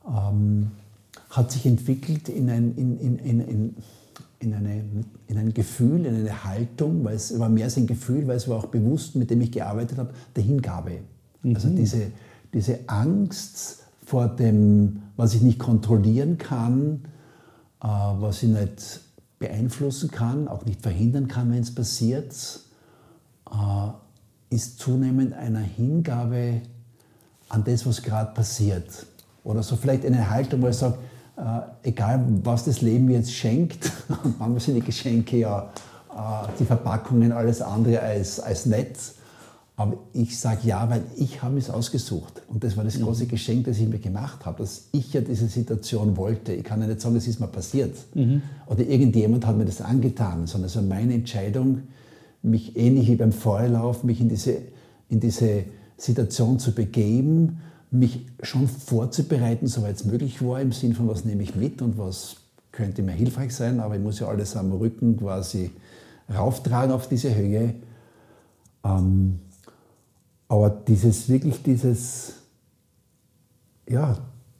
ähm, 0.08 0.70
hat 1.28 1.52
sich 1.52 1.66
entwickelt 1.66 2.30
in 2.30 2.48
ein, 2.48 2.74
in, 2.76 2.98
in, 2.98 3.18
in, 3.18 3.76
in, 4.38 4.54
eine, 4.54 4.84
in 5.26 5.38
ein 5.38 5.52
Gefühl, 5.52 6.06
in 6.06 6.14
eine 6.14 6.44
Haltung, 6.44 7.04
weil 7.04 7.14
es 7.14 7.38
war 7.38 7.50
mehr 7.50 7.66
als 7.66 7.76
ein 7.76 7.86
Gefühl, 7.86 8.26
weil 8.26 8.36
es 8.36 8.48
war 8.48 8.56
auch 8.56 8.66
bewusst, 8.66 9.16
mit 9.16 9.30
dem 9.30 9.42
ich 9.42 9.52
gearbeitet 9.52 9.98
habe, 9.98 10.14
der 10.34 10.42
Hingabe. 10.42 11.00
Also 11.44 11.48
mhm. 11.48 11.54
Also 11.54 11.68
diese, 11.68 12.06
diese 12.54 12.78
Angst 12.88 13.84
vor 14.04 14.28
dem, 14.28 15.02
was 15.16 15.34
ich 15.34 15.42
nicht 15.42 15.58
kontrollieren 15.58 16.38
kann, 16.38 17.02
äh, 17.82 17.86
was 17.86 18.42
ich 18.42 18.48
nicht 18.48 19.00
beeinflussen 19.38 20.10
kann, 20.10 20.48
auch 20.48 20.64
nicht 20.64 20.80
verhindern 20.80 21.28
kann, 21.28 21.52
wenn 21.52 21.60
es 21.60 21.74
passiert, 21.74 22.34
äh, 23.50 23.90
ist 24.50 24.78
zunehmend 24.78 25.32
einer 25.32 25.60
Hingabe 25.60 26.60
an 27.48 27.64
das, 27.64 27.86
was 27.86 28.02
gerade 28.02 28.34
passiert. 28.34 29.06
Oder 29.44 29.62
so 29.62 29.76
vielleicht 29.76 30.04
eine 30.04 30.28
Haltung, 30.28 30.62
wo 30.62 30.68
ich 30.68 30.76
sage, 30.76 30.98
äh, 31.36 31.88
egal 31.88 32.24
was 32.44 32.64
das 32.64 32.82
Leben 32.82 33.06
mir 33.06 33.18
jetzt 33.18 33.32
schenkt, 33.32 33.90
manchmal 34.38 34.60
sind 34.60 34.74
die 34.74 34.82
Geschenke 34.82 35.38
ja 35.38 35.70
äh, 36.10 36.48
die 36.58 36.64
Verpackungen 36.64 37.32
alles 37.32 37.62
andere 37.62 38.00
als, 38.00 38.40
als 38.40 38.66
nett, 38.66 38.96
aber 39.76 39.96
ich 40.12 40.38
sage 40.38 40.60
ja, 40.64 40.90
weil 40.90 41.02
ich 41.16 41.42
habe 41.42 41.56
es 41.56 41.70
ausgesucht. 41.70 42.42
Und 42.48 42.62
das 42.62 42.76
war 42.76 42.84
das 42.84 43.00
große 43.00 43.24
mhm. 43.24 43.28
Geschenk, 43.28 43.64
das 43.64 43.78
ich 43.78 43.88
mir 43.88 43.98
gemacht 43.98 44.44
habe, 44.44 44.58
dass 44.58 44.88
ich 44.92 45.14
ja 45.14 45.22
diese 45.22 45.46
Situation 45.46 46.18
wollte. 46.18 46.52
Ich 46.52 46.64
kann 46.64 46.82
ja 46.82 46.86
nicht 46.86 47.00
sagen, 47.00 47.16
es 47.16 47.26
ist 47.26 47.40
mir 47.40 47.46
passiert. 47.46 47.96
Mhm. 48.14 48.42
Oder 48.66 48.80
irgendjemand 48.80 49.46
hat 49.46 49.56
mir 49.56 49.64
das 49.64 49.80
angetan, 49.80 50.46
sondern 50.46 50.66
es 50.66 50.76
war 50.76 50.82
meine 50.82 51.14
Entscheidung, 51.14 51.84
mich 52.42 52.76
ähnlich 52.76 53.08
wie 53.08 53.16
beim 53.16 53.32
Feuerlauf, 53.32 54.04
mich 54.04 54.20
in 54.20 54.28
diese, 54.28 54.58
in 55.08 55.20
diese 55.20 55.64
Situation 55.96 56.58
zu 56.58 56.72
begeben, 56.72 57.60
mich 57.90 58.26
schon 58.42 58.68
vorzubereiten, 58.68 59.66
soweit 59.66 59.96
es 59.96 60.04
möglich 60.04 60.44
war, 60.44 60.60
im 60.60 60.72
Sinn 60.72 60.94
von, 60.94 61.08
was 61.08 61.24
nehme 61.24 61.42
ich 61.42 61.56
mit 61.56 61.82
und 61.82 61.98
was 61.98 62.36
könnte 62.72 63.02
mir 63.02 63.12
hilfreich 63.12 63.54
sein, 63.54 63.80
aber 63.80 63.96
ich 63.96 64.02
muss 64.02 64.20
ja 64.20 64.28
alles 64.28 64.56
am 64.56 64.72
Rücken 64.72 65.16
quasi 65.16 65.70
rauftragen 66.32 66.92
auf 66.92 67.08
diese 67.08 67.34
Höhe. 67.34 67.74
Ähm, 68.84 69.40
aber 70.48 70.70
dieses, 70.70 71.28
wirklich 71.28 71.62
dieses, 71.62 72.34
ja, 73.88 74.18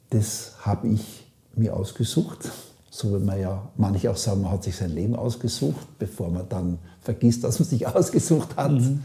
das 0.09 0.53
habe 0.61 0.89
ich 0.89 1.25
mir 1.55 1.75
ausgesucht. 1.75 2.51
So 2.93 3.13
wie 3.13 3.23
man 3.23 3.39
ja 3.39 3.69
manche 3.77 4.11
auch 4.11 4.17
sagen, 4.17 4.41
man 4.41 4.51
hat 4.51 4.63
sich 4.63 4.75
sein 4.75 4.91
Leben 4.91 5.15
ausgesucht, 5.15 5.97
bevor 5.97 6.29
man 6.29 6.49
dann 6.49 6.77
vergisst, 6.99 7.45
dass 7.45 7.57
man 7.57 7.67
sich 7.67 7.87
ausgesucht 7.95 8.57
hat. 8.57 8.73
Mhm. 8.73 9.03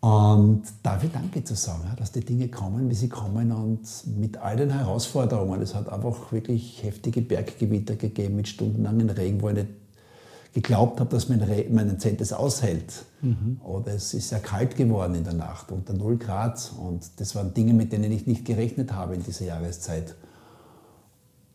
Und 0.00 0.62
dafür 0.82 1.10
Danke 1.12 1.44
zu 1.44 1.54
sagen, 1.54 1.82
dass 1.96 2.10
die 2.10 2.24
Dinge 2.24 2.48
kommen, 2.48 2.90
wie 2.90 2.94
sie 2.94 3.08
kommen 3.08 3.52
und 3.52 3.80
mit 4.18 4.38
all 4.38 4.56
den 4.56 4.70
Herausforderungen. 4.70 5.62
Es 5.62 5.74
hat 5.74 5.88
einfach 5.88 6.32
wirklich 6.32 6.82
heftige 6.82 7.20
Berggewitter 7.20 7.94
gegeben 7.94 8.36
mit 8.36 8.48
stundenlangen 8.48 9.08
Regen, 9.10 9.40
wo 9.40 9.50
ich 9.50 9.56
nicht 9.56 9.68
geglaubt 10.52 10.98
habe, 10.98 11.10
dass 11.10 11.28
mein, 11.28 11.46
mein 11.70 12.00
Zelt 12.00 12.20
es 12.20 12.32
aushält. 12.32 13.04
Mhm. 13.20 13.60
Oder 13.62 13.94
es 13.94 14.14
ist 14.14 14.30
sehr 14.30 14.40
kalt 14.40 14.74
geworden 14.74 15.14
in 15.14 15.22
der 15.22 15.34
Nacht, 15.34 15.70
unter 15.70 15.92
0 15.92 16.16
Grad. 16.16 16.72
Und 16.76 17.08
das 17.18 17.36
waren 17.36 17.54
Dinge, 17.54 17.72
mit 17.72 17.92
denen 17.92 18.10
ich 18.10 18.26
nicht 18.26 18.44
gerechnet 18.44 18.92
habe 18.92 19.14
in 19.14 19.22
dieser 19.22 19.44
Jahreszeit. 19.44 20.16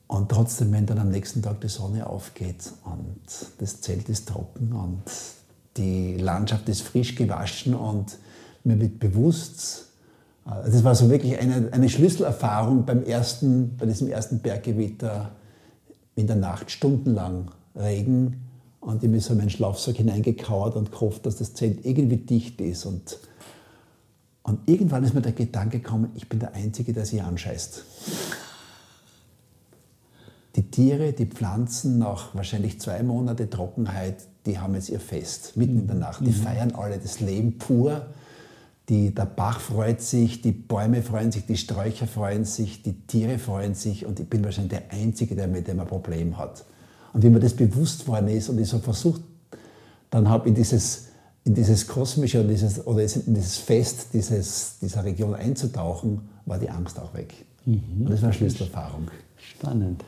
Und 0.08 0.30
trotzdem, 0.30 0.72
wenn 0.72 0.86
dann 0.86 1.00
am 1.00 1.10
nächsten 1.10 1.42
Tag 1.42 1.62
die 1.62 1.68
Sonne 1.68 2.08
aufgeht 2.08 2.72
und 2.84 3.20
das 3.58 3.82
Zelt 3.82 4.08
ist 4.08 4.28
trocken 4.28 4.72
und 4.74 5.04
die 5.78 6.18
Landschaft 6.18 6.70
ist 6.70 6.82
frisch 6.82 7.16
gewaschen 7.16 7.74
und 7.74 8.18
mir 8.64 8.80
wird 8.80 9.00
bewusst, 9.00 9.88
äh, 10.46 10.70
das 10.70 10.84
war 10.84 10.96
so 10.96 11.10
wirklich 11.10 11.40
eine, 11.40 11.70
eine 11.72 11.90
Schlüsselerfahrung 11.90 12.86
beim 12.86 13.04
ersten, 13.04 13.76
bei 13.78 13.86
diesem 13.88 14.08
ersten 14.08 14.40
Berggewitter 14.40 15.32
in 16.16 16.28
der 16.28 16.36
Nacht, 16.36 16.72
stundenlang 16.72 17.52
Regen, 17.76 18.46
und 18.86 19.04
ich 19.04 19.10
bin 19.10 19.20
so 19.20 19.34
in 19.34 19.40
meinen 19.40 19.50
Schlafsack 19.50 19.96
hineingekauert 19.96 20.76
und 20.76 20.92
gehofft, 20.92 21.26
dass 21.26 21.38
das 21.38 21.56
Zelt 21.56 21.84
irgendwie 21.86 22.18
dicht 22.18 22.62
ist. 22.62 22.86
Und, 22.86 23.18
und 24.44 24.60
irgendwann 24.68 25.04
ist 25.04 25.16
mir 25.16 25.22
der 25.22 25.32
Gedanke 25.32 25.80
gekommen, 25.80 26.12
ich 26.14 26.30
bin 26.30 26.38
der 26.38 26.54
Einzige, 26.54 26.94
der 26.94 27.04
sich 27.04 27.24
anscheißt. 27.24 27.84
Die 30.56 30.72
Tiere, 30.72 31.12
die 31.12 31.26
Pflanzen 31.26 32.00
nach 32.00 32.34
wahrscheinlich 32.34 32.80
zwei 32.80 33.04
Monaten 33.04 33.50
Trockenheit, 33.50 34.16
die 34.46 34.60
haben 34.60 34.76
jetzt 34.76 34.90
ihr 34.90 35.00
Fest, 35.00 35.58
mitten 35.58 35.80
in 35.80 35.88
der 35.88 35.98
Nacht. 35.98 36.22
Die 36.22 36.30
mhm. 36.30 36.34
feiern 36.34 36.72
alle 36.76 36.98
das 36.98 37.20
Leben 37.20 37.58
pur. 37.58 38.06
Die, 38.88 39.14
der 39.14 39.26
Bach 39.26 39.60
freut 39.60 40.02
sich, 40.02 40.42
die 40.42 40.52
Bäume 40.52 41.02
freuen 41.02 41.32
sich, 41.32 41.46
die 41.48 41.58
Sträucher 41.58 42.06
freuen 42.06 42.46
sich, 42.46 42.84
die 42.84 42.94
Tiere 42.94 43.40
freuen 43.40 43.74
sich 43.74 44.06
und 44.06 44.20
ich 44.20 44.30
bin 44.30 44.44
wahrscheinlich 44.44 44.80
der 44.80 44.92
Einzige, 44.92 45.36
der 45.36 45.48
mit 45.48 45.68
dem 45.68 45.80
ein 45.80 45.88
Problem 45.88 46.38
hat. 46.38 46.64
Und 47.12 47.24
wie 47.24 47.30
mir 47.30 47.40
das 47.40 47.54
bewusst 47.54 48.08
worden 48.08 48.28
ist 48.28 48.48
und 48.50 48.60
ich 48.60 48.68
so 48.68 48.78
versucht, 48.78 49.22
dann 50.12 50.30
habe 50.30 50.48
in 50.50 50.56
dieses, 50.56 51.08
in 51.46 51.56
dieses 51.56 51.88
kosmische 51.88 52.42
oder, 52.42 52.50
dieses, 52.50 52.86
oder 52.86 53.02
in 53.02 53.34
dieses 53.34 53.58
Fest 53.58 54.10
dieses, 54.14 54.78
dieser 54.80 55.04
Region 55.04 55.34
einzutauchen, 55.34 56.22
war 56.46 56.60
die 56.60 56.70
Angst 56.70 57.00
auch 57.00 57.14
weg. 57.16 57.34
Mhm. 57.66 58.02
Und 58.02 58.10
das 58.12 58.22
war 58.22 58.30
eine 58.30 58.38
Schlüsselerfahrung. 58.38 59.08
Spannend. 59.38 60.04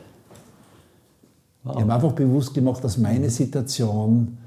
Wow. 1.64 1.76
Ich 1.76 1.82
habe 1.82 1.94
einfach 1.94 2.12
bewusst 2.12 2.54
gemacht, 2.54 2.82
dass 2.84 2.98
meine 2.98 3.30
Situation 3.30 4.38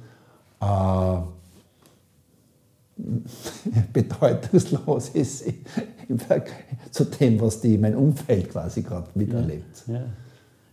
äh, 0.62 1.18
bedeutungslos 3.94 5.10
ist 5.10 5.46
zu 6.92 7.06
dem, 7.06 7.40
was 7.42 7.62
die, 7.62 7.78
mein 7.78 7.96
Umfeld 7.96 8.50
quasi 8.50 8.82
gerade 8.82 9.08
miterlebt. 9.16 9.84
Ja, 9.88 9.94
ja. 9.96 10.04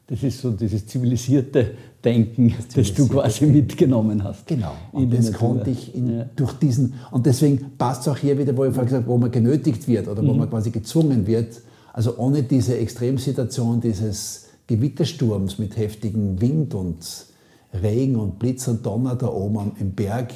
Das 0.08 0.22
ist 0.22 0.40
so 0.40 0.52
dieses 0.52 0.86
zivilisierte 0.86 1.72
Denken, 2.02 2.54
das, 2.56 2.68
das 2.68 2.94
du 2.94 3.06
quasi 3.08 3.40
Denken. 3.40 3.56
mitgenommen 3.56 4.24
hast. 4.24 4.46
Genau. 4.46 4.72
Und 4.90 5.12
das 5.12 5.30
Natur. 5.30 5.48
konnte 5.48 5.70
ich 5.70 5.94
in, 5.94 6.18
ja. 6.18 6.26
durch 6.34 6.54
diesen, 6.54 6.94
und 7.10 7.26
deswegen 7.26 7.72
passt 7.76 8.02
es 8.02 8.08
auch 8.08 8.16
hier 8.16 8.38
wieder, 8.38 8.56
wo 8.56 8.64
ich 8.64 8.72
vorhin 8.72 8.86
gesagt 8.88 9.04
habe, 9.04 9.12
wo 9.12 9.18
man 9.18 9.30
genötigt 9.30 9.86
wird 9.86 10.08
oder 10.08 10.22
wo 10.22 10.32
mhm. 10.32 10.38
man 10.38 10.50
quasi 10.50 10.70
gezwungen 10.70 11.26
wird. 11.26 11.60
Also 11.92 12.16
ohne 12.16 12.42
diese 12.42 12.78
Extremsituation 12.78 13.82
dieses 13.82 14.47
Gewittersturms 14.68 15.58
mit 15.58 15.76
heftigem 15.76 16.40
Wind 16.40 16.74
und 16.74 17.26
Regen 17.72 18.16
und 18.16 18.38
Blitz 18.38 18.68
und 18.68 18.86
Donner 18.86 19.16
da 19.16 19.26
oben 19.26 19.72
im 19.80 19.92
Berg, 19.92 20.32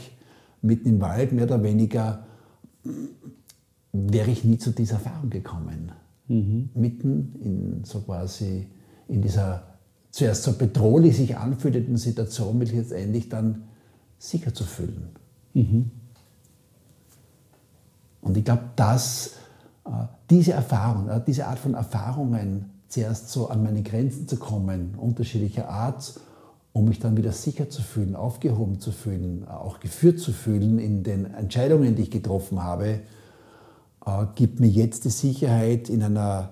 mitten 0.60 0.88
im 0.88 1.00
Wald, 1.00 1.32
mehr 1.32 1.44
oder 1.44 1.62
weniger, 1.62 2.26
wäre 3.92 4.30
ich 4.30 4.42
nie 4.42 4.58
zu 4.58 4.72
dieser 4.72 4.94
Erfahrung 4.94 5.30
gekommen. 5.30 5.92
Mhm. 6.28 6.70
Mitten 6.74 7.34
in 7.42 7.84
so 7.84 8.00
quasi 8.00 8.66
in 9.08 9.22
dieser 9.22 9.72
zuerst 10.10 10.44
so 10.44 10.52
bedrohlich 10.52 11.16
sich 11.16 11.36
anfühlenden 11.36 11.96
Situation, 11.96 12.58
mich 12.58 12.72
letztendlich 12.72 13.28
dann 13.28 13.64
sicher 14.18 14.54
zu 14.54 14.64
fühlen. 14.64 15.10
Mhm. 15.54 15.90
Und 18.20 18.36
ich 18.36 18.44
glaube, 18.44 18.64
dass 18.76 19.34
äh, 19.84 19.90
diese 20.30 20.52
Erfahrung, 20.52 21.08
äh, 21.08 21.20
diese 21.26 21.46
Art 21.46 21.58
von 21.58 21.74
Erfahrungen, 21.74 22.70
zuerst 22.92 23.30
so 23.30 23.48
an 23.48 23.62
meine 23.62 23.82
Grenzen 23.82 24.28
zu 24.28 24.36
kommen, 24.36 24.94
unterschiedlicher 24.98 25.68
Art, 25.68 26.20
um 26.74 26.84
mich 26.84 26.98
dann 26.98 27.16
wieder 27.16 27.32
sicher 27.32 27.70
zu 27.70 27.80
fühlen, 27.80 28.14
aufgehoben 28.14 28.80
zu 28.80 28.92
fühlen, 28.92 29.48
auch 29.48 29.80
geführt 29.80 30.20
zu 30.20 30.32
fühlen 30.32 30.78
in 30.78 31.02
den 31.02 31.32
Entscheidungen, 31.32 31.96
die 31.96 32.02
ich 32.02 32.10
getroffen 32.10 32.62
habe, 32.62 33.00
äh, 34.04 34.26
gibt 34.34 34.60
mir 34.60 34.68
jetzt 34.68 35.06
die 35.06 35.10
Sicherheit 35.10 35.88
in 35.88 36.02
einer 36.02 36.50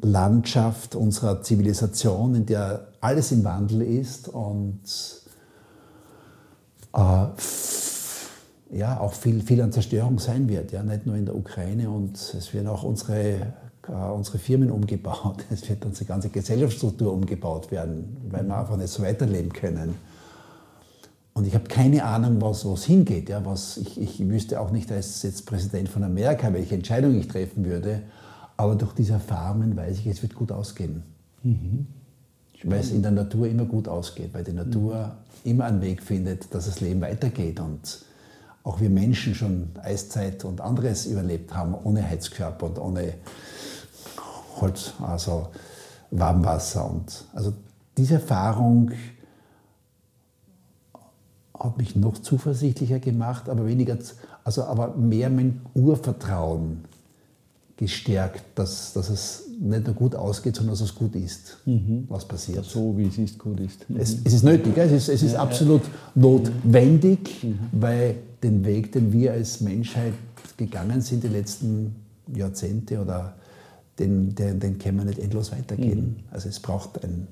Landschaft 0.00 0.96
unserer 0.96 1.42
Zivilisation, 1.42 2.34
in 2.34 2.46
der 2.46 2.88
alles 3.00 3.30
im 3.30 3.44
Wandel 3.44 3.82
ist 3.82 4.28
und 4.28 4.80
äh, 6.92 7.26
ja, 8.70 8.98
auch 9.00 9.12
viel, 9.12 9.42
viel 9.42 9.62
an 9.62 9.72
Zerstörung 9.72 10.18
sein 10.18 10.48
wird. 10.48 10.72
Ja? 10.72 10.82
Nicht 10.82 11.06
nur 11.06 11.14
in 11.14 11.24
der 11.24 11.36
Ukraine 11.36 11.88
und 11.88 12.16
es 12.16 12.52
werden 12.52 12.66
auch 12.66 12.82
unsere, 12.82 13.54
unsere 13.88 14.38
Firmen 14.38 14.70
umgebaut, 14.70 15.44
es 15.50 15.68
wird 15.68 15.84
unsere 15.84 16.04
ganze 16.04 16.28
Gesellschaftsstruktur 16.28 17.12
umgebaut 17.12 17.70
werden, 17.70 18.16
weil 18.30 18.44
wir 18.44 18.56
einfach 18.56 18.76
nicht 18.76 18.90
so 18.90 19.02
weiterleben 19.02 19.52
können. 19.52 19.94
Und 21.38 21.46
ich 21.46 21.54
habe 21.54 21.68
keine 21.68 22.04
Ahnung, 22.04 22.40
was, 22.40 22.64
es 22.64 22.84
hingeht. 22.84 23.28
Ja? 23.28 23.44
Was, 23.44 23.76
ich, 23.76 24.00
ich 24.00 24.28
wüsste 24.28 24.60
auch 24.60 24.72
nicht 24.72 24.90
als 24.90 25.22
jetzt 25.22 25.46
Präsident 25.46 25.88
von 25.88 26.02
Amerika, 26.02 26.52
welche 26.52 26.74
Entscheidung 26.74 27.16
ich 27.16 27.28
treffen 27.28 27.64
würde. 27.64 28.02
Aber 28.56 28.74
durch 28.74 28.92
diese 28.92 29.12
Erfahrungen 29.12 29.76
weiß 29.76 30.00
ich, 30.00 30.06
es 30.08 30.20
wird 30.20 30.34
gut 30.34 30.50
ausgehen. 30.50 31.04
Mhm. 31.44 31.86
Weil 32.64 32.80
es 32.80 32.90
in 32.90 33.02
der 33.02 33.12
Natur 33.12 33.46
immer 33.46 33.66
gut 33.66 33.86
ausgeht, 33.86 34.30
weil 34.32 34.42
die 34.42 34.52
Natur 34.52 35.12
mhm. 35.44 35.50
immer 35.50 35.66
einen 35.66 35.80
Weg 35.80 36.02
findet, 36.02 36.52
dass 36.52 36.66
das 36.66 36.80
Leben 36.80 37.00
weitergeht. 37.00 37.60
Und 37.60 38.04
auch 38.64 38.80
wir 38.80 38.90
Menschen 38.90 39.36
schon 39.36 39.68
Eiszeit 39.80 40.44
und 40.44 40.60
anderes 40.60 41.06
überlebt 41.06 41.54
haben, 41.54 41.76
ohne 41.84 42.02
Heizkörper 42.02 42.66
und 42.66 42.80
ohne 42.80 43.14
Holz, 44.60 44.94
also 45.02 45.48
Warmwasser. 46.10 46.90
Und 46.90 47.24
also 47.34 47.52
diese 47.96 48.14
Erfahrung 48.14 48.92
hat 51.58 51.76
mich 51.76 51.96
noch 51.96 52.18
zuversichtlicher 52.18 53.00
gemacht, 53.00 53.48
aber 53.48 53.66
weniger, 53.66 53.98
also 54.44 54.64
aber 54.64 54.96
mehr 54.96 55.28
mein 55.30 55.60
Urvertrauen 55.74 56.84
gestärkt, 57.76 58.42
dass, 58.56 58.92
dass 58.92 59.08
es 59.08 59.44
nicht 59.60 59.86
nur 59.86 59.94
gut 59.94 60.14
ausgeht, 60.14 60.56
sondern 60.56 60.72
dass 60.72 60.80
es 60.80 60.94
gut 60.94 61.14
ist, 61.14 61.58
mhm. 61.64 62.04
was 62.08 62.26
passiert. 62.26 62.64
So 62.64 62.96
wie 62.96 63.06
es 63.06 63.18
ist, 63.18 63.38
gut 63.38 63.60
ist. 63.60 63.88
Mhm. 63.88 63.96
Es, 63.96 64.16
es, 64.24 64.34
ist 64.34 64.44
nötig, 64.44 64.76
es 64.76 64.92
ist, 64.92 65.08
es 65.08 65.22
ist 65.22 65.32
ja, 65.32 65.40
absolut 65.40 65.82
ja. 65.84 65.90
notwendig, 66.14 67.42
mhm. 67.42 67.58
weil 67.72 68.16
den 68.42 68.64
Weg, 68.64 68.92
den 68.92 69.12
wir 69.12 69.32
als 69.32 69.60
Menschheit 69.60 70.12
gegangen 70.56 71.00
sind 71.00 71.22
die 71.22 71.28
letzten 71.28 71.94
Jahrzehnte 72.34 73.00
oder 73.00 73.34
den, 73.98 74.34
den, 74.34 74.60
den 74.60 74.78
können 74.78 74.98
wir 74.98 75.04
nicht 75.04 75.18
endlos 75.18 75.52
weitergehen. 75.52 76.00
Mhm. 76.00 76.16
Also 76.30 76.48
es 76.48 76.60
braucht 76.60 77.02
ein, 77.04 77.26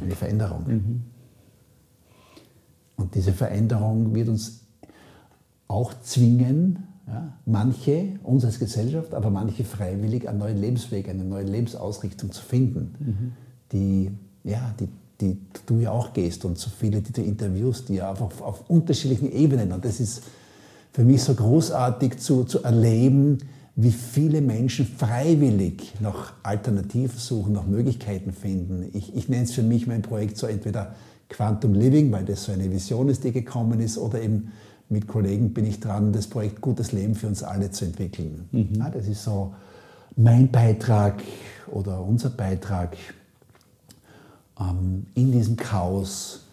eine 0.00 0.14
Veränderung. 0.14 0.64
Mhm. 0.66 1.02
Und 2.96 3.14
diese 3.14 3.32
Veränderung 3.32 4.14
wird 4.14 4.28
uns 4.28 4.60
auch 5.68 5.92
zwingen, 6.02 6.84
ja, 7.06 7.32
manche, 7.44 8.18
uns 8.22 8.44
als 8.44 8.58
Gesellschaft, 8.58 9.14
aber 9.14 9.30
manche 9.30 9.64
freiwillig 9.64 10.28
einen 10.28 10.38
neuen 10.38 10.60
Lebensweg, 10.60 11.08
eine 11.08 11.24
neue 11.24 11.44
Lebensausrichtung 11.44 12.32
zu 12.32 12.42
finden, 12.42 12.94
mhm. 12.98 13.32
die, 13.72 14.10
ja, 14.44 14.74
die, 14.80 14.88
die 15.20 15.38
du 15.66 15.78
ja 15.78 15.90
auch 15.90 16.12
gehst 16.12 16.44
und 16.44 16.58
so 16.58 16.70
viele, 16.70 17.02
die 17.02 17.12
du 17.12 17.22
interviewst, 17.22 17.88
die 17.88 17.96
ja 17.96 18.10
einfach 18.10 18.26
auf, 18.26 18.42
auf 18.42 18.70
unterschiedlichen 18.70 19.30
Ebenen. 19.32 19.72
Und 19.72 19.84
das 19.84 20.00
ist 20.00 20.22
für 20.92 21.04
mich 21.04 21.22
so 21.22 21.34
großartig 21.34 22.18
zu, 22.18 22.44
zu 22.44 22.62
erleben, 22.62 23.38
wie 23.78 23.92
viele 23.92 24.40
Menschen 24.40 24.86
freiwillig 24.86 25.92
nach 26.00 26.32
Alternativen 26.42 27.18
suchen, 27.18 27.52
nach 27.52 27.66
Möglichkeiten 27.66 28.32
finden. 28.32 28.88
Ich, 28.94 29.14
ich 29.14 29.28
nenne 29.28 29.44
es 29.44 29.52
für 29.52 29.62
mich 29.62 29.86
mein 29.86 30.00
Projekt 30.00 30.38
so 30.38 30.46
entweder 30.46 30.94
Quantum 31.28 31.74
Living, 31.74 32.10
weil 32.10 32.24
das 32.24 32.44
so 32.44 32.52
eine 32.52 32.70
Vision 32.70 33.10
ist, 33.10 33.22
die 33.24 33.32
gekommen 33.32 33.80
ist, 33.80 33.98
oder 33.98 34.22
eben 34.22 34.50
mit 34.88 35.06
Kollegen 35.06 35.52
bin 35.52 35.66
ich 35.66 35.80
dran, 35.80 36.12
das 36.12 36.26
Projekt 36.26 36.60
Gutes 36.62 36.92
Leben 36.92 37.14
für 37.14 37.26
uns 37.26 37.42
alle 37.42 37.70
zu 37.70 37.84
entwickeln. 37.84 38.48
Mhm. 38.50 38.68
Ja, 38.78 38.88
das 38.88 39.08
ist 39.08 39.24
so 39.24 39.54
mein 40.16 40.50
Beitrag 40.50 41.22
oder 41.66 42.00
unser 42.00 42.30
Beitrag 42.30 42.96
ähm, 44.58 45.06
in 45.14 45.32
diesem 45.32 45.56
Chaos, 45.56 46.46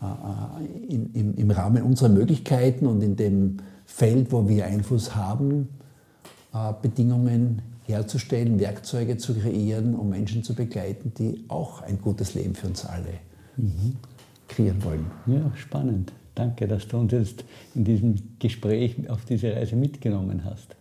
äh, 0.00 0.06
äh, 0.06 0.94
in, 0.94 1.12
im, 1.12 1.34
im, 1.34 1.50
Rahmen 1.50 1.82
unserer 1.82 2.08
Möglichkeiten 2.08 2.86
und 2.86 3.02
in 3.02 3.16
dem 3.16 3.58
Feld, 3.84 4.32
wo 4.32 4.48
wir 4.48 4.64
Einfluss 4.64 5.14
haben, 5.14 5.68
Bedingungen 6.82 7.62
herzustellen, 7.86 8.58
Werkzeuge 8.58 9.16
zu 9.18 9.34
kreieren, 9.34 9.94
um 9.94 10.10
Menschen 10.10 10.42
zu 10.42 10.54
begleiten, 10.54 11.12
die 11.18 11.44
auch 11.48 11.82
ein 11.82 12.00
gutes 12.00 12.34
Leben 12.34 12.54
für 12.54 12.68
uns 12.68 12.84
alle 12.84 13.14
mhm. 13.56 13.96
kreieren 14.48 14.82
wollen. 14.84 15.06
Ja, 15.26 15.52
spannend. 15.56 16.12
Danke, 16.34 16.66
dass 16.66 16.88
du 16.88 16.98
uns 16.98 17.12
jetzt 17.12 17.44
in 17.74 17.84
diesem 17.84 18.14
Gespräch 18.38 19.10
auf 19.10 19.24
diese 19.24 19.54
Reise 19.54 19.76
mitgenommen 19.76 20.44
hast. 20.44 20.76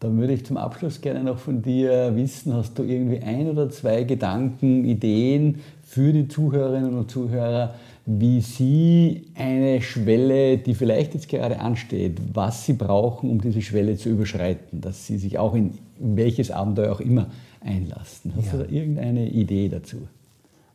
Dann 0.00 0.18
würde 0.18 0.32
ich 0.32 0.44
zum 0.44 0.56
Abschluss 0.56 1.00
gerne 1.00 1.22
noch 1.22 1.38
von 1.38 1.62
dir 1.62 2.14
wissen, 2.16 2.52
hast 2.54 2.78
du 2.78 2.82
irgendwie 2.82 3.20
ein 3.20 3.48
oder 3.48 3.70
zwei 3.70 4.02
Gedanken, 4.02 4.84
Ideen 4.84 5.60
für 5.92 6.10
die 6.14 6.26
Zuhörerinnen 6.26 6.94
und 6.96 7.10
Zuhörer, 7.10 7.74
wie 8.06 8.40
sie 8.40 9.26
eine 9.34 9.82
Schwelle, 9.82 10.56
die 10.56 10.74
vielleicht 10.74 11.12
jetzt 11.12 11.28
gerade 11.28 11.60
ansteht, 11.60 12.18
was 12.32 12.64
sie 12.64 12.72
brauchen, 12.72 13.28
um 13.28 13.42
diese 13.42 13.60
Schwelle 13.60 13.98
zu 13.98 14.08
überschreiten, 14.08 14.80
dass 14.80 15.06
sie 15.06 15.18
sich 15.18 15.38
auch 15.38 15.54
in 15.54 15.74
welches 15.98 16.50
Abenteuer 16.50 16.94
auch 16.94 17.00
immer 17.00 17.26
einlassen. 17.60 18.32
Hast 18.34 18.46
ja. 18.46 18.52
du 18.52 18.58
da 18.64 18.70
irgendeine 18.70 19.28
Idee 19.28 19.68
dazu? 19.68 19.98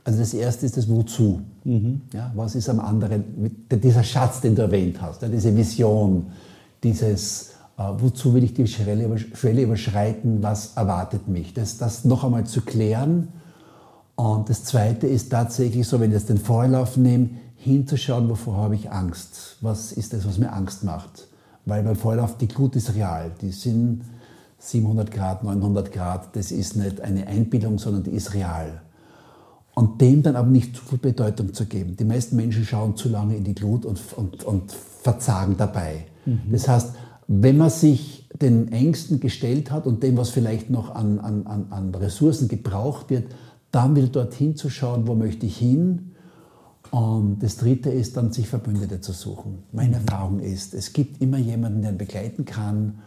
Also 0.04 0.20
das 0.20 0.36
erste 0.36 0.68
ist 0.68 0.78
das 0.78 0.88
Wozu. 0.88 1.42
Mhm. 1.64 2.02
Ja, 2.14 2.32
was 2.36 2.54
ist 2.54 2.70
am 2.70 2.80
anderen, 2.80 3.24
dieser 3.72 4.04
Schatz, 4.04 4.42
den 4.42 4.54
du 4.54 4.62
erwähnt 4.62 5.02
hast, 5.02 5.24
ja, 5.24 5.30
diese 5.30 5.58
Vision, 5.58 6.28
dieses, 6.84 7.56
äh, 7.80 7.82
wozu 7.98 8.36
will 8.36 8.44
ich 8.44 8.54
die 8.54 8.68
Schwelle, 8.68 9.18
Schwelle 9.18 9.64
überschreiten, 9.64 10.44
was 10.44 10.78
erwartet 10.78 11.28
mich. 11.28 11.56
Das, 11.56 11.80
das 11.80 12.06
noch 12.06 12.24
einmal 12.24 12.46
zu 12.46 12.62
klären. 12.62 13.30
Und 14.18 14.50
das 14.50 14.66
zweite 14.66 15.08
ist 15.08 15.30
tatsächlich 15.30 15.88
so, 15.88 16.02
wenn 16.02 16.10
ich 16.10 16.18
jetzt 16.18 16.28
den 16.28 16.40
Vorlauf 16.40 16.98
nehme, 16.98 17.30
hinzuschauen, 17.56 18.28
wovor 18.30 18.58
habe 18.58 18.76
ich 18.76 18.92
Angst. 18.92 19.56
Was 19.62 19.94
ist 19.94 20.12
das, 20.12 20.28
was 20.28 20.38
mir 20.38 20.52
Angst 20.52 20.84
macht? 20.84 21.30
Weil 21.66 21.84
beim 21.84 21.96
Vorlauf, 21.96 22.38
die 22.38 22.50
Glut 22.50 22.76
ist 22.76 22.94
real. 22.96 23.32
Die 23.42 23.52
sind 23.52 24.02
700 24.60 25.10
Grad, 25.10 25.44
900 25.46 25.92
Grad. 25.94 26.36
Das 26.36 26.52
ist 26.52 26.76
nicht 26.76 27.00
eine 27.00 27.28
Einbildung, 27.28 27.80
sondern 27.80 28.04
die 28.04 28.12
ist 28.12 28.34
real 28.34 28.82
und 29.78 30.02
dem 30.02 30.24
dann 30.24 30.36
aber 30.36 30.48
nicht 30.48 30.76
zu 30.76 30.84
viel 30.84 30.98
Bedeutung 30.98 31.54
zu 31.54 31.68
geben. 31.68 31.96
Die 31.98 32.04
meisten 32.04 32.36
Menschen 32.36 32.66
schauen 32.66 32.96
zu 32.96 33.10
lange 33.10 33.36
in 33.36 33.44
die 33.44 33.54
Glut 33.54 33.86
und, 33.86 34.02
und, 34.16 34.44
und 34.44 34.72
verzagen 34.72 35.56
dabei. 35.56 36.06
Mhm. 36.26 36.42
Das 36.52 36.68
heißt, 36.68 36.94
wenn 37.28 37.58
man 37.58 37.70
sich 37.70 38.28
den 38.42 38.72
Ängsten 38.72 39.20
gestellt 39.20 39.70
hat 39.70 39.86
und 39.86 40.02
dem, 40.02 40.18
was 40.18 40.32
vielleicht 40.32 40.72
noch 40.72 40.96
an, 40.96 41.20
an, 41.20 41.68
an 41.70 41.94
Ressourcen 41.94 42.48
gebraucht 42.48 43.12
wird, 43.12 43.26
dann 43.72 43.96
wieder 43.96 44.08
dorthin 44.08 44.56
zu 44.56 44.70
schauen, 44.70 45.08
wo 45.08 45.16
möchte 45.16 45.46
ich 45.46 45.58
hin. 45.58 46.12
Und 46.92 47.44
das 47.44 47.58
Dritte 47.58 47.90
ist 47.90 48.16
dann, 48.16 48.32
sich 48.32 48.48
Verbündete 48.48 49.02
zu 49.02 49.12
suchen. 49.12 49.64
Meine. 49.72 49.96
Erfahrung 49.96 50.40
ist, 50.40 50.74
es 50.74 50.94
gibt 50.94 51.22
immer 51.22 51.38
jemanden, 51.38 51.82
der 51.82 51.92
ihn 51.92 51.98
begleiten 51.98 52.46
kann 52.46 53.00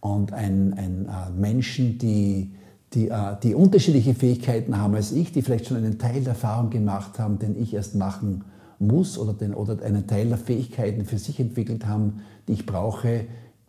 und 0.00 0.32
einen, 0.32 0.74
einen 0.74 1.06
äh, 1.06 1.30
Menschen, 1.36 1.98
die 1.98 2.52
die, 2.94 3.08
äh, 3.08 3.36
die 3.42 3.54
unterschiedliche 3.54 4.14
Fähigkeiten 4.14 4.78
haben 4.78 4.94
als 4.94 5.12
ich, 5.12 5.32
die 5.32 5.42
vielleicht 5.42 5.66
schon 5.66 5.76
einen 5.76 5.98
Teil 5.98 6.22
der 6.22 6.30
Erfahrung 6.30 6.70
gemacht 6.70 7.18
haben, 7.18 7.38
den 7.38 7.60
ich 7.60 7.74
erst 7.74 7.94
machen 7.94 8.44
muss 8.78 9.18
oder, 9.18 9.32
den, 9.32 9.54
oder 9.54 9.82
einen 9.82 10.06
Teil 10.06 10.28
der 10.28 10.38
Fähigkeiten 10.38 11.04
für 11.04 11.18
sich 11.18 11.40
entwickelt 11.40 11.86
haben, 11.86 12.22
die 12.46 12.52
ich 12.52 12.66
brauche, 12.66 13.26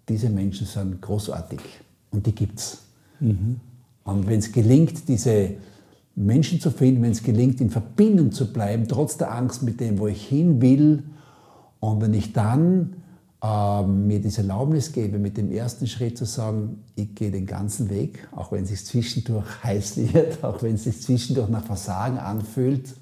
diese 0.07 0.29
Menschen 0.29 0.65
sind 0.65 1.01
großartig 1.01 1.59
und 2.11 2.25
die 2.25 2.33
gibt 2.33 2.59
es. 2.59 2.79
Mhm. 3.19 3.59
Und 4.03 4.27
wenn 4.27 4.39
es 4.39 4.51
gelingt, 4.51 5.07
diese, 5.07 5.51
Menschen 6.19 6.59
zu 6.59 6.69
finden, 6.69 7.01
wenn 7.01 7.11
es 7.11 7.23
gelingt, 7.23 7.61
in 7.61 7.69
Verbindung 7.69 8.33
zu 8.33 8.51
bleiben, 8.51 8.87
trotz 8.89 9.17
der 9.17 9.33
Angst 9.33 9.63
mit 9.63 9.79
dem, 9.79 9.99
wo 9.99 10.07
ich 10.07 10.27
hin 10.27 10.61
will. 10.61 11.03
Und 11.79 12.01
wenn 12.01 12.13
ich 12.13 12.33
dann 12.33 12.97
äh, 13.41 13.83
mir 13.83 14.19
diese 14.19 14.41
Erlaubnis 14.41 14.91
gebe, 14.91 15.17
mit 15.17 15.37
dem 15.37 15.49
ersten 15.49 15.87
Schritt 15.87 16.17
zu 16.17 16.25
sagen, 16.25 16.83
ich 16.95 17.15
gehe 17.15 17.31
den 17.31 17.45
ganzen 17.45 17.89
Weg, 17.89 18.27
auch 18.35 18.51
wenn 18.51 18.63
es 18.63 18.69
sich 18.69 18.85
zwischendurch 18.85 19.45
heiß 19.63 20.13
wird, 20.13 20.43
auch 20.43 20.61
wenn 20.61 20.75
es 20.75 20.83
sich 20.83 21.01
zwischendurch 21.01 21.47
nach 21.47 21.63
Versagen 21.63 22.17
anfühlt, 22.17 22.93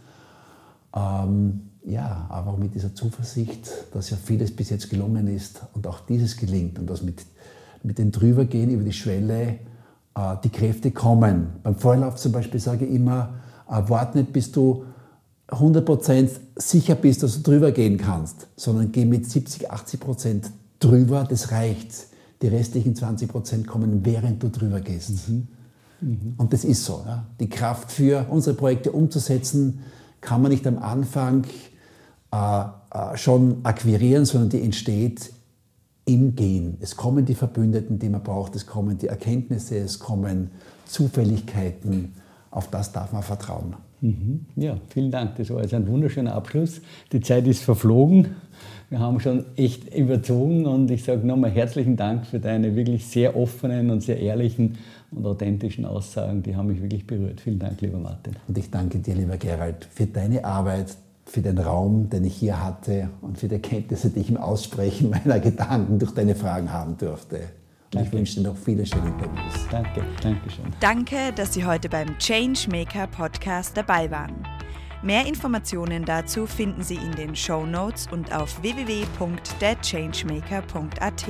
ähm, 0.96 1.62
ja, 1.86 2.28
aber 2.30 2.52
auch 2.52 2.58
mit 2.58 2.76
dieser 2.76 2.94
Zuversicht, 2.94 3.68
dass 3.94 4.12
ja 4.12 4.18
vieles 4.18 4.56
bis 4.56 4.70
jetzt 4.70 4.92
gelungen 4.92 5.28
ist 5.28 5.62
und 5.74 5.88
auch 5.88 6.02
dieses 6.02 6.38
gelingt 6.38 6.78
und 6.78 6.88
dass 6.88 7.02
mit, 7.02 7.26
mit 7.82 7.98
dem 7.98 8.12
Drübergehen 8.12 8.70
über 8.70 8.84
die 8.84 8.94
Schwelle 8.94 9.58
die 10.44 10.50
Kräfte 10.50 10.92
kommen. 10.92 11.48
Beim 11.64 11.76
Vorlauf 11.76 12.16
zum 12.16 12.32
Beispiel 12.32 12.60
sage 12.60 12.86
ich 12.86 12.94
immer, 12.94 13.36
äh, 13.70 13.82
warte 13.88 14.18
nicht, 14.18 14.34
bis 14.34 14.52
du 14.52 14.84
100% 15.50 16.30
sicher 16.56 16.96
bist, 16.96 17.24
dass 17.24 17.42
du 17.42 17.52
drüber 17.52 17.72
gehen 17.72 17.98
kannst, 17.98 18.48
sondern 18.56 18.92
geh 18.92 19.06
mit 19.06 19.30
70, 19.30 19.72
80% 19.72 20.52
drüber, 20.80 21.26
das 21.28 21.52
reicht. 21.52 22.08
Die 22.42 22.48
restlichen 22.48 22.96
20% 22.96 23.66
kommen, 23.66 24.06
während 24.06 24.44
du 24.44 24.50
drüber 24.50 24.80
gehst. 24.80 25.30
Mhm. 25.30 25.48
Mhm. 26.02 26.34
Und 26.38 26.54
das 26.54 26.64
ist 26.64 26.86
so. 26.86 27.04
Ja. 27.06 27.26
Die 27.40 27.50
Kraft 27.50 27.92
für 27.92 28.28
unsere 28.30 28.56
Projekte 28.56 28.92
umzusetzen, 28.92 29.80
kann 30.22 30.42
man 30.42 30.52
nicht 30.52 30.68
am 30.68 30.78
Anfang 30.78 31.46
äh, 32.32 32.62
äh, 32.92 33.18
schon 33.18 33.58
akquirieren, 33.64 34.26
sondern 34.26 34.50
die 34.50 34.62
entsteht 34.62 35.32
im 36.08 36.36
Gehen. 36.36 36.78
Es 36.80 36.96
kommen 36.96 37.26
die 37.26 37.36
Verbündeten, 37.36 38.00
die 38.00 38.10
man 38.10 38.24
braucht, 38.24 38.56
es 38.56 38.66
kommen 38.66 38.98
die 38.98 39.08
Erkenntnisse, 39.08 39.78
es 39.78 40.00
kommen 40.00 40.50
Zufälligkeiten. 40.86 42.14
Auf 42.50 42.70
das 42.70 42.92
darf 42.92 43.12
man 43.12 43.24
vertrauen. 43.24 43.76
Mhm. 44.02 44.46
Ja, 44.56 44.78
vielen 44.90 45.12
Dank. 45.12 45.36
Das 45.36 45.50
war 45.50 45.62
jetzt 45.62 45.74
ein 45.74 45.88
wunderschöner 45.88 46.34
Abschluss. 46.34 46.82
Die 47.12 47.20
Zeit 47.20 47.46
ist 47.46 47.64
verflogen. 47.64 48.36
Wir 48.90 49.00
haben 49.00 49.20
schon 49.20 49.46
echt 49.58 49.94
überzogen 49.94 50.66
und 50.66 50.90
ich 50.92 51.04
sage 51.04 51.28
nochmal 51.28 51.52
herzlichen 51.52 51.98
Dank 51.98 52.26
für 52.26 52.40
deine 52.40 52.76
wirklich 52.76 53.06
sehr 53.06 53.36
offenen 53.36 53.90
und 53.90 54.02
sehr 54.02 54.20
ehrlichen 54.20 54.78
und 55.12 55.26
authentischen 55.26 55.84
Aussagen. 55.84 56.42
Die 56.42 56.56
haben 56.56 56.68
mich 56.68 56.82
wirklich 56.82 57.06
berührt. 57.06 57.42
Vielen 57.42 57.60
Dank, 57.60 57.82
lieber 57.82 58.00
Martin. 58.00 58.38
Und 58.48 58.58
ich 58.58 58.72
danke 58.72 59.00
dir, 59.00 59.14
lieber 59.14 59.36
Gerald, 59.36 59.86
für 59.92 60.06
deine 60.06 60.46
Arbeit, 60.46 60.96
für 61.28 61.42
den 61.42 61.58
Raum, 61.58 62.10
den 62.10 62.24
ich 62.24 62.36
hier 62.36 62.64
hatte 62.64 63.10
und 63.22 63.38
für 63.38 63.48
die 63.48 63.56
Erkenntnisse, 63.56 64.10
die 64.10 64.22
ich 64.22 64.30
im 64.30 64.38
Aussprechen 64.38 65.10
meiner 65.26 65.40
Gedanken 65.40 66.00
durch 66.00 66.14
deine 66.14 66.36
Fragen 66.36 66.72
haben 66.72 66.98
durfte. 66.98 67.42
Und 67.94 68.02
ich 68.02 68.12
wünsche 68.12 68.36
dir 68.36 68.50
noch 68.50 68.58
viele 68.58 68.86
schöne 68.86 69.08
Interviews. 69.08 69.68
Danke, 69.72 70.04
danke 70.22 70.50
schön. 70.50 70.66
Danke, 70.80 71.34
dass 71.36 71.54
Sie 71.54 71.66
heute 71.66 71.90
beim 71.90 72.18
Changemaker 72.18 73.08
Podcast 73.08 73.78
dabei 73.78 74.12
waren. 74.12 74.46
Mehr 75.04 75.26
Informationen 75.26 76.06
dazu 76.06 76.48
finden 76.48 76.82
Sie 76.82 76.96
in 76.96 77.12
den 77.12 77.36
Show 77.36 77.66
Notes 77.66 78.08
und 78.12 78.34
auf 78.34 78.62
www.thechangemaker.at. 78.62 81.26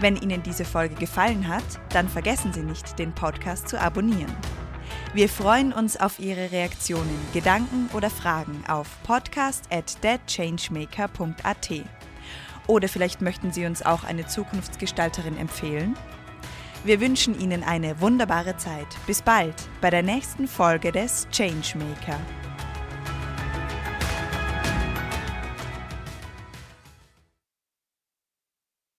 Wenn 0.00 0.16
Ihnen 0.16 0.42
diese 0.42 0.64
Folge 0.64 0.94
gefallen 0.94 1.46
hat, 1.46 1.62
dann 1.90 2.08
vergessen 2.08 2.52
Sie 2.52 2.62
nicht, 2.62 2.98
den 2.98 3.12
Podcast 3.12 3.68
zu 3.68 3.80
abonnieren. 3.80 4.34
Wir 5.12 5.28
freuen 5.28 5.72
uns 5.72 5.96
auf 5.96 6.20
Ihre 6.20 6.52
Reaktionen, 6.52 7.18
Gedanken 7.32 7.90
oder 7.94 8.10
Fragen 8.10 8.62
auf 8.68 8.86
podcast 9.02 9.64
at. 9.68 9.96
Oder 12.68 12.88
vielleicht 12.88 13.20
möchten 13.20 13.52
Sie 13.52 13.66
uns 13.66 13.84
auch 13.84 14.04
eine 14.04 14.28
Zukunftsgestalterin 14.28 15.36
empfehlen? 15.36 15.96
Wir 16.84 17.00
wünschen 17.00 17.38
Ihnen 17.40 17.64
eine 17.64 18.00
wunderbare 18.00 18.56
Zeit. 18.56 18.86
Bis 19.08 19.20
bald 19.20 19.56
bei 19.80 19.90
der 19.90 20.04
nächsten 20.04 20.46
Folge 20.46 20.92
des 20.92 21.26
Changemaker. 21.32 22.20